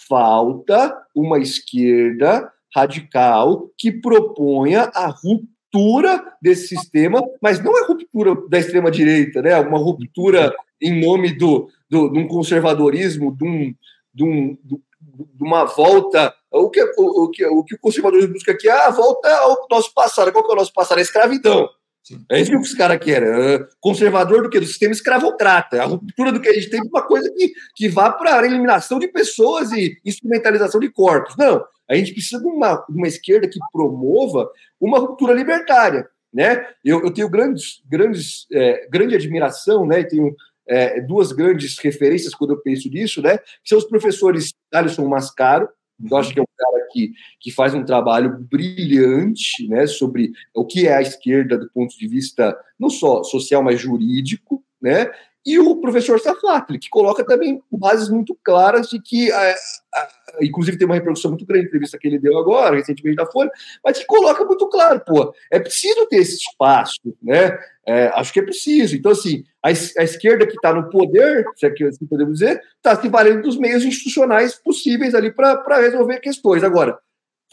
falta 0.07 0.95
uma 1.15 1.39
esquerda 1.39 2.51
radical 2.75 3.69
que 3.77 3.91
proponha 3.91 4.91
a 4.93 5.07
ruptura 5.07 6.23
desse 6.41 6.67
sistema, 6.67 7.21
mas 7.41 7.63
não 7.63 7.77
é 7.77 7.85
ruptura 7.85 8.35
da 8.49 8.57
extrema-direita, 8.57 9.41
né? 9.41 9.59
uma 9.59 9.77
ruptura 9.77 10.53
em 10.81 11.01
nome 11.01 11.33
do, 11.35 11.69
do, 11.89 12.09
de 12.09 12.19
um 12.19 12.27
conservadorismo, 12.27 13.35
de, 13.35 13.43
um, 13.43 13.75
de, 14.13 14.23
um, 14.23 14.57
de 14.63 15.43
uma 15.43 15.65
volta. 15.65 16.33
O 16.51 16.69
que, 16.69 16.81
o, 16.97 17.23
o, 17.23 17.29
que, 17.29 17.45
o 17.45 17.63
que 17.63 17.75
o 17.75 17.79
conservadorismo 17.79 18.33
busca 18.33 18.51
aqui 18.51 18.69
é 18.69 18.85
a 18.85 18.91
volta 18.91 19.29
ao 19.29 19.67
nosso 19.69 19.93
passado. 19.93 20.31
Qual 20.31 20.43
que 20.43 20.51
é 20.51 20.53
o 20.53 20.57
nosso 20.57 20.73
passado? 20.73 20.99
A 20.99 21.01
escravidão. 21.01 21.69
Sim. 22.07 22.23
É 22.31 22.39
isso 22.39 22.51
que 22.51 22.57
os 22.57 22.73
caras 22.73 22.99
querem. 22.99 23.27
É 23.27 23.67
conservador 23.81 24.41
do 24.41 24.49
que? 24.49 24.61
Do 24.61 24.65
sistema 24.65 24.93
escravocrata. 24.93 25.81
A 25.81 25.85
ruptura 25.85 26.31
do 26.31 26.39
que 26.39 26.47
a 26.47 26.53
gente 26.53 26.69
tem 26.69 26.79
uma 26.81 27.01
coisa 27.05 27.29
que, 27.35 27.51
que 27.75 27.89
vá 27.89 28.09
para 28.09 28.39
a 28.39 28.45
eliminação 28.45 28.97
de 28.97 29.09
pessoas 29.09 29.73
e 29.73 29.97
instrumentalização 30.05 30.79
de 30.79 30.89
corpos. 30.89 31.35
Não. 31.35 31.61
A 31.89 31.95
gente 31.95 32.13
precisa 32.13 32.41
de 32.41 32.47
uma, 32.47 32.85
uma 32.89 33.09
esquerda 33.09 33.45
que 33.49 33.59
promova 33.73 34.49
uma 34.79 34.99
ruptura 34.99 35.33
libertária. 35.33 36.07
Né? 36.33 36.65
Eu, 36.81 37.03
eu 37.03 37.11
tenho 37.11 37.29
grandes, 37.29 37.81
grandes, 37.85 38.47
é, 38.53 38.87
grande 38.89 39.13
admiração, 39.13 39.85
né? 39.85 40.01
tenho 40.03 40.33
é, 40.65 41.01
duas 41.01 41.33
grandes 41.33 41.77
referências 41.77 42.33
quando 42.33 42.51
eu 42.51 42.61
penso 42.61 42.87
nisso, 42.87 43.21
né? 43.21 43.37
que 43.37 43.67
são 43.67 43.77
os 43.77 43.85
professores 43.85 44.53
Alisson 44.73 45.09
Mascaro, 45.09 45.67
eu 46.03 46.17
acho 46.17 46.33
que 46.33 46.39
é 46.39 46.43
um 46.43 46.47
cara 46.57 46.87
que, 46.91 47.13
que 47.39 47.51
faz 47.51 47.73
um 47.73 47.83
trabalho 47.83 48.37
brilhante 48.39 49.67
né, 49.67 49.87
sobre 49.87 50.31
o 50.53 50.65
que 50.65 50.87
é 50.87 50.95
a 50.95 51.01
esquerda 51.01 51.57
do 51.57 51.69
ponto 51.69 51.97
de 51.97 52.07
vista 52.07 52.57
não 52.79 52.89
só 52.89 53.23
social, 53.23 53.63
mas 53.63 53.79
jurídico, 53.79 54.56
né? 54.81 55.11
e 55.47 55.57
o 55.57 55.77
professor 55.77 56.19
Safatli, 56.19 56.77
que 56.77 56.89
coloca 56.89 57.23
também 57.23 57.63
bases 57.71 58.09
muito 58.09 58.37
claras 58.43 58.89
de 58.89 59.01
que, 59.01 59.31
a, 59.31 59.55
a, 59.95 60.07
inclusive 60.41 60.77
tem 60.77 60.85
uma 60.85 60.95
reprodução 60.95 61.31
muito 61.31 61.45
grande, 61.45 61.67
entrevista 61.67 61.97
que 61.97 62.05
ele 62.05 62.19
deu 62.19 62.37
agora, 62.37 62.75
recentemente 62.75 63.15
da 63.15 63.25
Folha, 63.25 63.49
mas 63.81 63.97
que 63.97 64.05
coloca 64.05 64.43
muito 64.43 64.67
claro, 64.67 65.01
pô, 65.07 65.33
é 65.49 65.57
preciso 65.57 66.05
ter 66.07 66.17
esse 66.17 66.35
espaço, 66.35 66.99
né? 67.23 67.57
É, 67.85 68.07
acho 68.07 68.33
que 68.33 68.41
é 68.41 68.43
preciso. 68.43 68.97
Então, 68.97 69.13
assim, 69.13 69.45
a, 69.63 69.69
a 69.69 70.03
esquerda 70.03 70.45
que 70.45 70.55
está 70.55 70.73
no 70.73 70.89
poder, 70.89 71.45
se 71.55 71.65
é 71.65 71.69
que 71.69 71.85
assim 71.85 72.05
podemos 72.05 72.39
dizer, 72.39 72.61
está 72.75 73.01
se 73.01 73.07
valendo 73.07 73.43
dos 73.43 73.57
meios 73.57 73.85
institucionais 73.85 74.53
possíveis 74.55 75.15
ali 75.15 75.31
para 75.31 75.79
resolver 75.79 76.19
questões. 76.19 76.61
Agora, 76.61 76.99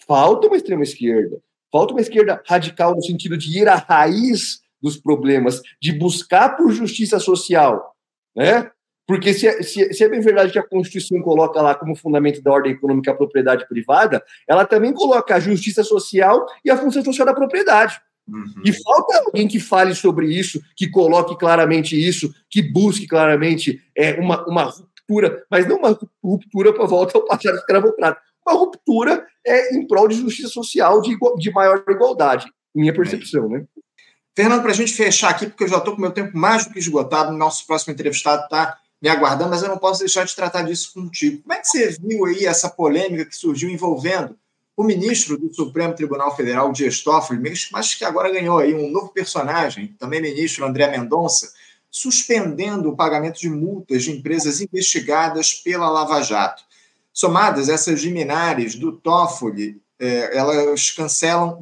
falta 0.04 0.48
uma 0.48 0.56
extrema 0.56 0.82
esquerda, 0.82 1.38
falta 1.70 1.94
uma 1.94 2.00
esquerda 2.00 2.42
radical 2.44 2.92
no 2.96 3.04
sentido 3.04 3.38
de 3.38 3.56
ir 3.56 3.68
à 3.68 3.76
raiz 3.76 4.63
dos 4.84 4.98
problemas, 4.98 5.62
de 5.80 5.92
buscar 5.92 6.56
por 6.58 6.70
justiça 6.70 7.18
social, 7.18 7.96
né? 8.36 8.70
Porque 9.06 9.32
se 9.32 9.46
é, 9.46 9.62
se, 9.62 9.92
se 9.92 10.04
é 10.04 10.08
bem 10.08 10.20
verdade 10.20 10.52
que 10.52 10.58
a 10.58 10.66
Constituição 10.66 11.20
coloca 11.22 11.60
lá 11.60 11.74
como 11.74 11.96
fundamento 11.96 12.42
da 12.42 12.52
ordem 12.52 12.72
econômica 12.72 13.10
a 13.10 13.14
propriedade 13.14 13.66
privada, 13.66 14.22
ela 14.46 14.66
também 14.66 14.92
coloca 14.92 15.34
a 15.34 15.40
justiça 15.40 15.82
social 15.82 16.46
e 16.62 16.70
a 16.70 16.76
função 16.76 17.02
social 17.02 17.26
da 17.26 17.34
propriedade. 17.34 17.98
Uhum. 18.28 18.62
E 18.64 18.72
falta 18.72 19.22
alguém 19.26 19.46
que 19.48 19.60
fale 19.60 19.94
sobre 19.94 20.26
isso, 20.26 20.60
que 20.76 20.88
coloque 20.88 21.36
claramente 21.38 21.96
isso, 21.96 22.32
que 22.48 22.62
busque 22.62 23.06
claramente 23.06 23.82
é, 23.96 24.18
uma, 24.18 24.46
uma 24.46 24.64
ruptura, 24.64 25.44
mas 25.50 25.66
não 25.66 25.76
uma 25.76 25.98
ruptura 26.22 26.72
para 26.72 26.86
volta 26.86 27.18
ao 27.18 27.24
passado 27.24 27.56
escravocrata, 27.56 28.18
uma 28.46 28.58
ruptura 28.58 29.26
é, 29.46 29.74
em 29.74 29.86
prol 29.86 30.08
de 30.08 30.16
justiça 30.16 30.48
social, 30.48 31.02
de, 31.02 31.16
de 31.38 31.50
maior 31.50 31.84
igualdade, 31.88 32.46
minha 32.74 32.94
percepção, 32.94 33.48
né? 33.48 33.64
Fernando, 34.34 34.62
para 34.62 34.72
a 34.72 34.74
gente 34.74 34.92
fechar 34.92 35.30
aqui, 35.30 35.46
porque 35.46 35.64
eu 35.64 35.68
já 35.68 35.78
estou 35.78 35.94
com 35.94 36.00
meu 36.00 36.10
tempo 36.10 36.36
mais 36.36 36.66
do 36.66 36.72
que 36.72 36.78
esgotado, 36.78 37.32
nosso 37.32 37.64
próximo 37.66 37.92
entrevistado 37.92 38.44
está 38.44 38.78
me 39.00 39.08
aguardando, 39.08 39.50
mas 39.50 39.62
eu 39.62 39.68
não 39.68 39.78
posso 39.78 40.00
deixar 40.00 40.24
de 40.24 40.34
tratar 40.34 40.62
disso 40.62 40.92
contigo. 40.92 41.42
Como 41.42 41.52
é 41.52 41.60
que 41.60 41.68
você 41.68 41.90
viu 42.00 42.24
aí 42.24 42.46
essa 42.46 42.68
polêmica 42.68 43.24
que 43.24 43.36
surgiu 43.36 43.70
envolvendo 43.70 44.36
o 44.76 44.82
ministro 44.82 45.38
do 45.38 45.54
Supremo 45.54 45.94
Tribunal 45.94 46.34
Federal, 46.34 46.72
Dias 46.72 47.00
Toffoli, 47.00 47.40
mas 47.70 47.94
que 47.94 48.04
agora 48.04 48.32
ganhou 48.32 48.58
aí 48.58 48.74
um 48.74 48.90
novo 48.90 49.08
personagem, 49.08 49.94
também 49.98 50.20
ministro 50.20 50.64
André 50.64 50.88
Mendonça, 50.88 51.52
suspendendo 51.88 52.88
o 52.88 52.96
pagamento 52.96 53.38
de 53.38 53.48
multas 53.48 54.02
de 54.02 54.10
empresas 54.10 54.60
investigadas 54.60 55.54
pela 55.54 55.88
Lava 55.88 56.20
Jato. 56.22 56.64
Somadas, 57.12 57.68
essas 57.68 58.02
liminares 58.02 58.74
do 58.74 58.90
Toffoli, 58.90 59.80
eh, 60.00 60.36
elas 60.36 60.90
cancelam 60.90 61.60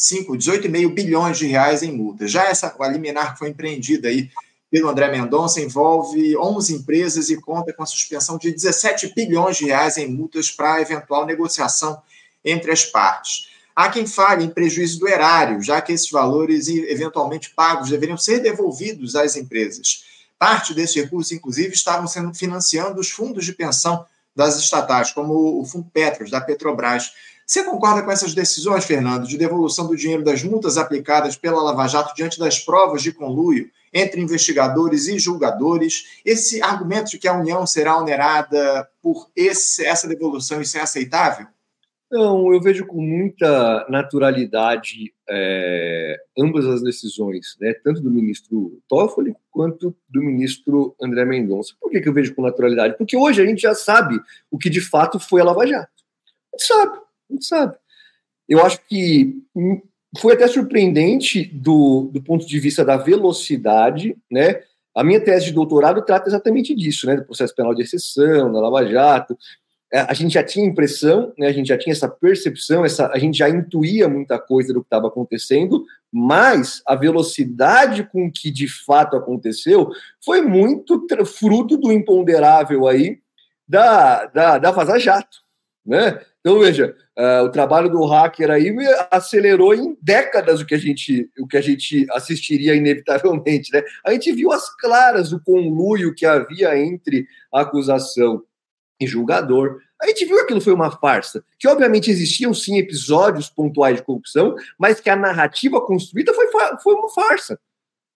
18,5 0.00 0.36
18,5 0.36 0.94
bilhões 0.94 1.38
de 1.38 1.46
reais 1.46 1.82
em 1.82 1.92
multas. 1.92 2.30
Já 2.30 2.44
essa 2.44 2.74
a 2.78 2.88
liminar 2.88 3.34
que 3.34 3.38
foi 3.38 3.50
empreendida 3.50 4.08
aí 4.08 4.30
pelo 4.70 4.88
André 4.88 5.10
Mendonça 5.10 5.60
envolve 5.60 6.36
11 6.36 6.74
empresas 6.74 7.28
e 7.28 7.40
conta 7.40 7.72
com 7.72 7.82
a 7.82 7.86
suspensão 7.86 8.38
de 8.38 8.52
17 8.52 9.12
bilhões 9.14 9.56
de 9.56 9.66
reais 9.66 9.98
em 9.98 10.06
multas 10.06 10.50
para 10.50 10.80
eventual 10.80 11.26
negociação 11.26 12.00
entre 12.44 12.70
as 12.70 12.84
partes. 12.84 13.50
Há 13.74 13.88
quem 13.88 14.06
fale 14.06 14.44
em 14.44 14.50
prejuízo 14.50 15.00
do 15.00 15.08
erário, 15.08 15.62
já 15.62 15.80
que 15.80 15.92
esses 15.92 16.10
valores 16.10 16.68
eventualmente 16.68 17.50
pagos 17.50 17.90
deveriam 17.90 18.16
ser 18.16 18.40
devolvidos 18.40 19.16
às 19.16 19.36
empresas. 19.36 20.04
Parte 20.38 20.72
desses 20.72 20.96
recursos, 20.96 21.32
inclusive, 21.32 21.74
estavam 21.74 22.06
sendo 22.06 22.32
financiando 22.32 23.00
os 23.00 23.10
fundos 23.10 23.44
de 23.44 23.52
pensão 23.52 24.06
das 24.34 24.56
estatais, 24.56 25.12
como 25.12 25.60
o 25.60 25.64
Fundo 25.64 25.88
Petros, 25.92 26.30
da 26.30 26.40
Petrobras. 26.40 27.12
Você 27.50 27.64
concorda 27.64 28.04
com 28.04 28.12
essas 28.12 28.32
decisões, 28.32 28.84
Fernando, 28.84 29.26
de 29.26 29.36
devolução 29.36 29.88
do 29.88 29.96
dinheiro 29.96 30.22
das 30.22 30.44
multas 30.44 30.78
aplicadas 30.78 31.36
pela 31.36 31.60
Lava 31.60 31.88
Jato 31.88 32.14
diante 32.14 32.38
das 32.38 32.60
provas 32.60 33.02
de 33.02 33.10
conluio 33.10 33.68
entre 33.92 34.20
investigadores 34.20 35.08
e 35.08 35.18
julgadores? 35.18 36.20
Esse 36.24 36.62
argumento 36.62 37.10
de 37.10 37.18
que 37.18 37.26
a 37.26 37.36
União 37.36 37.66
será 37.66 37.98
onerada 37.98 38.88
por 39.02 39.28
esse, 39.34 39.84
essa 39.84 40.06
devolução, 40.06 40.60
isso 40.60 40.78
é 40.78 40.80
aceitável? 40.80 41.48
Não, 42.08 42.52
eu 42.52 42.60
vejo 42.60 42.86
com 42.86 43.02
muita 43.02 43.84
naturalidade 43.88 45.12
é, 45.28 46.18
ambas 46.38 46.64
as 46.66 46.80
decisões, 46.80 47.56
né, 47.60 47.74
tanto 47.82 48.00
do 48.00 48.12
ministro 48.12 48.80
Toffoli 48.88 49.34
quanto 49.50 49.92
do 50.08 50.22
ministro 50.22 50.94
André 51.02 51.24
Mendonça. 51.24 51.74
Por 51.80 51.90
que, 51.90 52.00
que 52.00 52.08
eu 52.08 52.14
vejo 52.14 52.32
com 52.32 52.42
naturalidade? 52.42 52.96
Porque 52.96 53.16
hoje 53.16 53.42
a 53.42 53.44
gente 53.44 53.62
já 53.62 53.74
sabe 53.74 54.20
o 54.52 54.56
que 54.56 54.70
de 54.70 54.80
fato 54.80 55.18
foi 55.18 55.40
a 55.40 55.44
Lava 55.44 55.66
Jato. 55.66 55.90
A 56.54 56.56
gente 56.56 56.66
sabe 56.68 57.09
gente 57.34 57.44
sabe. 57.44 57.76
Eu 58.48 58.64
acho 58.64 58.80
que 58.88 59.42
foi 60.18 60.34
até 60.34 60.46
surpreendente 60.48 61.44
do, 61.44 62.10
do 62.12 62.22
ponto 62.22 62.46
de 62.46 62.58
vista 62.58 62.84
da 62.84 62.96
velocidade, 62.96 64.16
né? 64.30 64.60
A 64.94 65.04
minha 65.04 65.20
tese 65.20 65.46
de 65.46 65.52
doutorado 65.52 66.02
trata 66.02 66.28
exatamente 66.28 66.74
disso, 66.74 67.06
né? 67.06 67.16
Do 67.16 67.24
processo 67.24 67.54
penal 67.54 67.74
de 67.74 67.82
exceção, 67.82 68.52
da 68.52 68.60
Lava 68.60 68.84
Jato. 68.86 69.38
É, 69.92 70.00
a 70.00 70.14
gente 70.14 70.34
já 70.34 70.42
tinha 70.42 70.66
impressão, 70.66 71.32
né? 71.38 71.46
A 71.46 71.52
gente 71.52 71.68
já 71.68 71.78
tinha 71.78 71.92
essa 71.92 72.08
percepção, 72.08 72.84
essa, 72.84 73.08
a 73.12 73.18
gente 73.18 73.38
já 73.38 73.48
intuía 73.48 74.08
muita 74.08 74.38
coisa 74.38 74.72
do 74.72 74.80
que 74.80 74.86
estava 74.86 75.06
acontecendo, 75.06 75.84
mas 76.12 76.82
a 76.86 76.96
velocidade 76.96 78.04
com 78.04 78.30
que 78.30 78.50
de 78.50 78.68
fato 78.68 79.16
aconteceu 79.16 79.90
foi 80.24 80.40
muito 80.42 81.06
fruto 81.24 81.76
do 81.76 81.92
imponderável 81.92 82.88
aí 82.88 83.18
da, 83.66 84.26
da, 84.26 84.58
da 84.58 84.70
Vaza 84.72 84.98
Jato, 84.98 85.38
né? 85.86 86.20
Então, 86.40 86.58
veja, 86.58 86.96
uh, 87.18 87.44
o 87.44 87.50
trabalho 87.50 87.90
do 87.90 88.04
hacker 88.06 88.50
aí 88.50 88.74
acelerou 89.10 89.74
em 89.74 89.96
décadas 90.00 90.60
o 90.60 90.66
que 90.66 90.74
a 90.74 90.78
gente, 90.78 91.30
o 91.38 91.46
que 91.46 91.56
a 91.56 91.60
gente 91.60 92.06
assistiria 92.12 92.74
inevitavelmente. 92.74 93.70
Né? 93.72 93.82
A 94.04 94.12
gente 94.12 94.32
viu 94.32 94.50
as 94.50 94.74
claras 94.76 95.32
o 95.32 95.42
conluio 95.42 96.14
que 96.14 96.24
havia 96.24 96.78
entre 96.78 97.26
acusação 97.52 98.42
e 98.98 99.06
julgador. 99.06 99.80
A 100.00 100.06
gente 100.06 100.24
viu 100.24 100.36
que 100.36 100.42
aquilo 100.42 100.62
foi 100.62 100.72
uma 100.72 100.90
farsa, 100.90 101.44
que 101.58 101.68
obviamente 101.68 102.10
existiam 102.10 102.54
sim 102.54 102.78
episódios 102.78 103.50
pontuais 103.50 103.96
de 103.96 104.02
corrupção, 104.02 104.54
mas 104.78 104.98
que 104.98 105.10
a 105.10 105.16
narrativa 105.16 105.78
construída 105.80 106.32
foi, 106.32 106.46
foi 106.82 106.94
uma 106.94 107.10
farsa. 107.10 107.60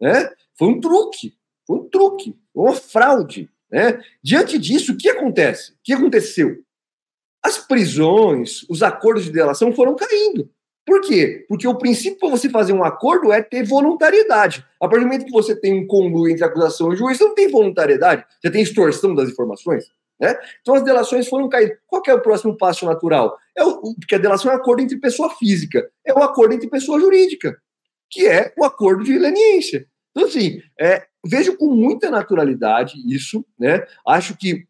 Né? 0.00 0.30
Foi 0.58 0.68
um 0.68 0.80
truque, 0.80 1.34
foi 1.66 1.76
um 1.76 1.88
truque, 1.90 2.34
uma 2.54 2.74
fraude. 2.74 3.50
Né? 3.70 4.02
Diante 4.22 4.58
disso, 4.58 4.92
o 4.92 4.96
que 4.96 5.10
acontece? 5.10 5.72
O 5.72 5.76
que 5.84 5.92
aconteceu? 5.92 6.64
As 7.44 7.58
prisões, 7.58 8.64
os 8.70 8.82
acordos 8.82 9.24
de 9.24 9.30
delação 9.30 9.70
foram 9.72 9.94
caindo. 9.94 10.48
Por 10.86 11.00
quê? 11.02 11.44
Porque 11.48 11.68
o 11.68 11.76
princípio 11.76 12.18
para 12.18 12.30
você 12.30 12.48
fazer 12.48 12.72
um 12.72 12.84
acordo 12.84 13.32
é 13.32 13.42
ter 13.42 13.64
voluntariedade. 13.64 14.64
A 14.80 14.88
partir 14.88 15.04
do 15.04 15.06
momento 15.06 15.26
que 15.26 15.30
você 15.30 15.54
tem 15.54 15.78
um 15.78 15.86
conluio 15.86 16.32
entre 16.32 16.44
acusação 16.44 16.92
e 16.92 16.96
juiz, 16.96 17.18
você 17.18 17.24
não 17.24 17.34
tem 17.34 17.50
voluntariedade, 17.50 18.24
você 18.40 18.50
tem 18.50 18.62
extorsão 18.62 19.14
das 19.14 19.28
informações. 19.28 19.84
Né? 20.20 20.38
Então 20.60 20.74
as 20.74 20.82
delações 20.82 21.28
foram 21.28 21.48
caindo. 21.48 21.72
Qual 21.86 22.02
é 22.06 22.14
o 22.14 22.20
próximo 22.20 22.56
passo 22.56 22.86
natural? 22.86 23.36
É 23.56 23.64
o, 23.64 23.94
porque 23.94 24.14
a 24.14 24.18
delação 24.18 24.50
é 24.50 24.54
um 24.54 24.58
acordo 24.58 24.82
entre 24.82 24.98
pessoa 24.98 25.30
física, 25.30 25.86
é 26.04 26.12
o 26.14 26.20
um 26.20 26.22
acordo 26.22 26.54
entre 26.54 26.68
pessoa 26.68 27.00
jurídica, 27.00 27.56
que 28.10 28.26
é 28.26 28.52
o 28.58 28.64
acordo 28.64 29.04
de 29.04 29.18
leniência. 29.18 29.86
Então, 30.10 30.28
assim, 30.28 30.60
é, 30.78 31.04
vejo 31.26 31.56
com 31.56 31.66
muita 31.74 32.10
naturalidade 32.10 32.94
isso, 33.06 33.44
né? 33.58 33.84
Acho 34.06 34.36
que 34.36 34.64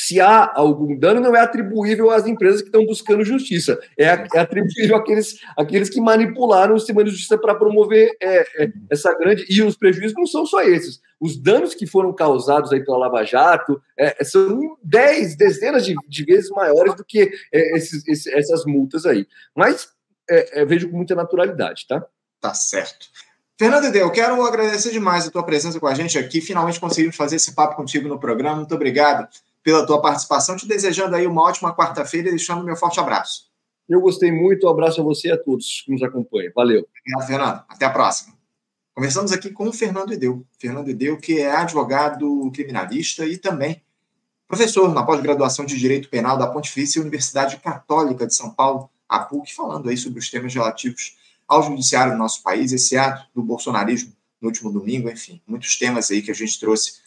se 0.00 0.20
há 0.20 0.52
algum 0.54 0.96
dano, 0.96 1.20
não 1.20 1.34
é 1.34 1.40
atribuível 1.40 2.12
às 2.12 2.24
empresas 2.24 2.60
que 2.62 2.68
estão 2.68 2.86
buscando 2.86 3.24
justiça, 3.24 3.76
é, 3.98 4.04
é 4.04 4.38
atribuível 4.38 4.94
àqueles, 4.94 5.40
àqueles 5.56 5.90
que 5.90 6.00
manipularam 6.00 6.76
o 6.76 6.78
sistema 6.78 7.02
de 7.02 7.10
justiça 7.10 7.36
para 7.36 7.56
promover 7.56 8.16
é, 8.22 8.62
é, 8.62 8.72
essa 8.88 9.12
grande. 9.18 9.44
E 9.50 9.60
os 9.60 9.76
prejuízos 9.76 10.14
não 10.16 10.24
são 10.24 10.46
só 10.46 10.62
esses. 10.62 11.00
Os 11.20 11.36
danos 11.36 11.74
que 11.74 11.84
foram 11.84 12.14
causados 12.14 12.72
aí 12.72 12.84
pela 12.84 12.96
Lava 12.96 13.24
Jato 13.24 13.82
é, 13.98 14.22
são 14.22 14.60
dez, 14.80 15.36
dezenas 15.36 15.84
de, 15.84 15.96
de, 16.06 16.24
vezes 16.24 16.48
maiores 16.50 16.94
do 16.94 17.04
que 17.04 17.32
é, 17.52 17.76
esses, 17.76 18.06
esses, 18.06 18.32
essas 18.32 18.64
multas 18.64 19.04
aí. 19.04 19.26
Mas 19.52 19.88
é, 20.30 20.64
vejo 20.64 20.88
com 20.90 20.96
muita 20.96 21.16
naturalidade, 21.16 21.88
tá? 21.88 22.06
Tá 22.40 22.54
certo. 22.54 23.08
Fernando 23.58 23.92
eu 23.92 24.12
quero 24.12 24.40
agradecer 24.46 24.92
demais 24.92 25.26
a 25.26 25.30
tua 25.32 25.42
presença 25.42 25.80
com 25.80 25.88
a 25.88 25.94
gente 25.94 26.16
aqui. 26.16 26.40
Finalmente 26.40 26.78
conseguimos 26.78 27.16
fazer 27.16 27.34
esse 27.34 27.52
papo 27.52 27.74
contigo 27.74 28.08
no 28.08 28.20
programa. 28.20 28.58
Muito 28.58 28.74
obrigado 28.76 29.26
pela 29.68 29.84
tua 29.84 30.00
participação, 30.00 30.56
te 30.56 30.66
desejando 30.66 31.14
aí 31.14 31.26
uma 31.26 31.42
ótima 31.42 31.76
quarta-feira 31.76 32.28
e 32.28 32.30
deixando 32.30 32.64
meu 32.64 32.74
forte 32.74 32.98
abraço. 32.98 33.50
Eu 33.86 34.00
gostei 34.00 34.32
muito, 34.32 34.66
um 34.66 34.70
abraço 34.70 34.98
a 34.98 35.04
você 35.04 35.28
e 35.28 35.32
a 35.32 35.36
todos 35.36 35.82
que 35.84 35.92
nos 35.92 36.02
acompanham. 36.02 36.50
Valeu. 36.56 36.88
Obrigado, 36.88 37.26
Fernando. 37.26 37.64
Até 37.68 37.84
a 37.84 37.90
próxima. 37.90 38.34
Conversamos 38.94 39.30
aqui 39.30 39.50
com 39.50 39.68
o 39.68 39.72
Fernando 39.72 40.10
Edeu. 40.10 40.42
Fernando 40.58 40.88
Edeu, 40.88 41.18
que 41.18 41.38
é 41.38 41.54
advogado 41.54 42.50
criminalista 42.50 43.26
e 43.26 43.36
também 43.36 43.82
professor 44.48 44.90
na 44.94 45.02
pós-graduação 45.02 45.66
de 45.66 45.78
Direito 45.78 46.08
Penal 46.08 46.38
da 46.38 46.46
Pontifícia 46.46 47.02
Universidade 47.02 47.58
Católica 47.58 48.26
de 48.26 48.34
São 48.34 48.48
Paulo, 48.48 48.88
a 49.06 49.18
PUC, 49.18 49.54
falando 49.54 49.90
aí 49.90 49.98
sobre 49.98 50.18
os 50.18 50.30
temas 50.30 50.54
relativos 50.54 51.18
ao 51.46 51.62
judiciário 51.62 52.12
do 52.12 52.18
nosso 52.18 52.42
país, 52.42 52.72
esse 52.72 52.96
ato 52.96 53.26
do 53.34 53.42
bolsonarismo 53.42 54.16
no 54.40 54.48
último 54.48 54.72
domingo, 54.72 55.10
enfim, 55.10 55.42
muitos 55.46 55.76
temas 55.76 56.10
aí 56.10 56.22
que 56.22 56.30
a 56.30 56.34
gente 56.34 56.58
trouxe 56.58 57.06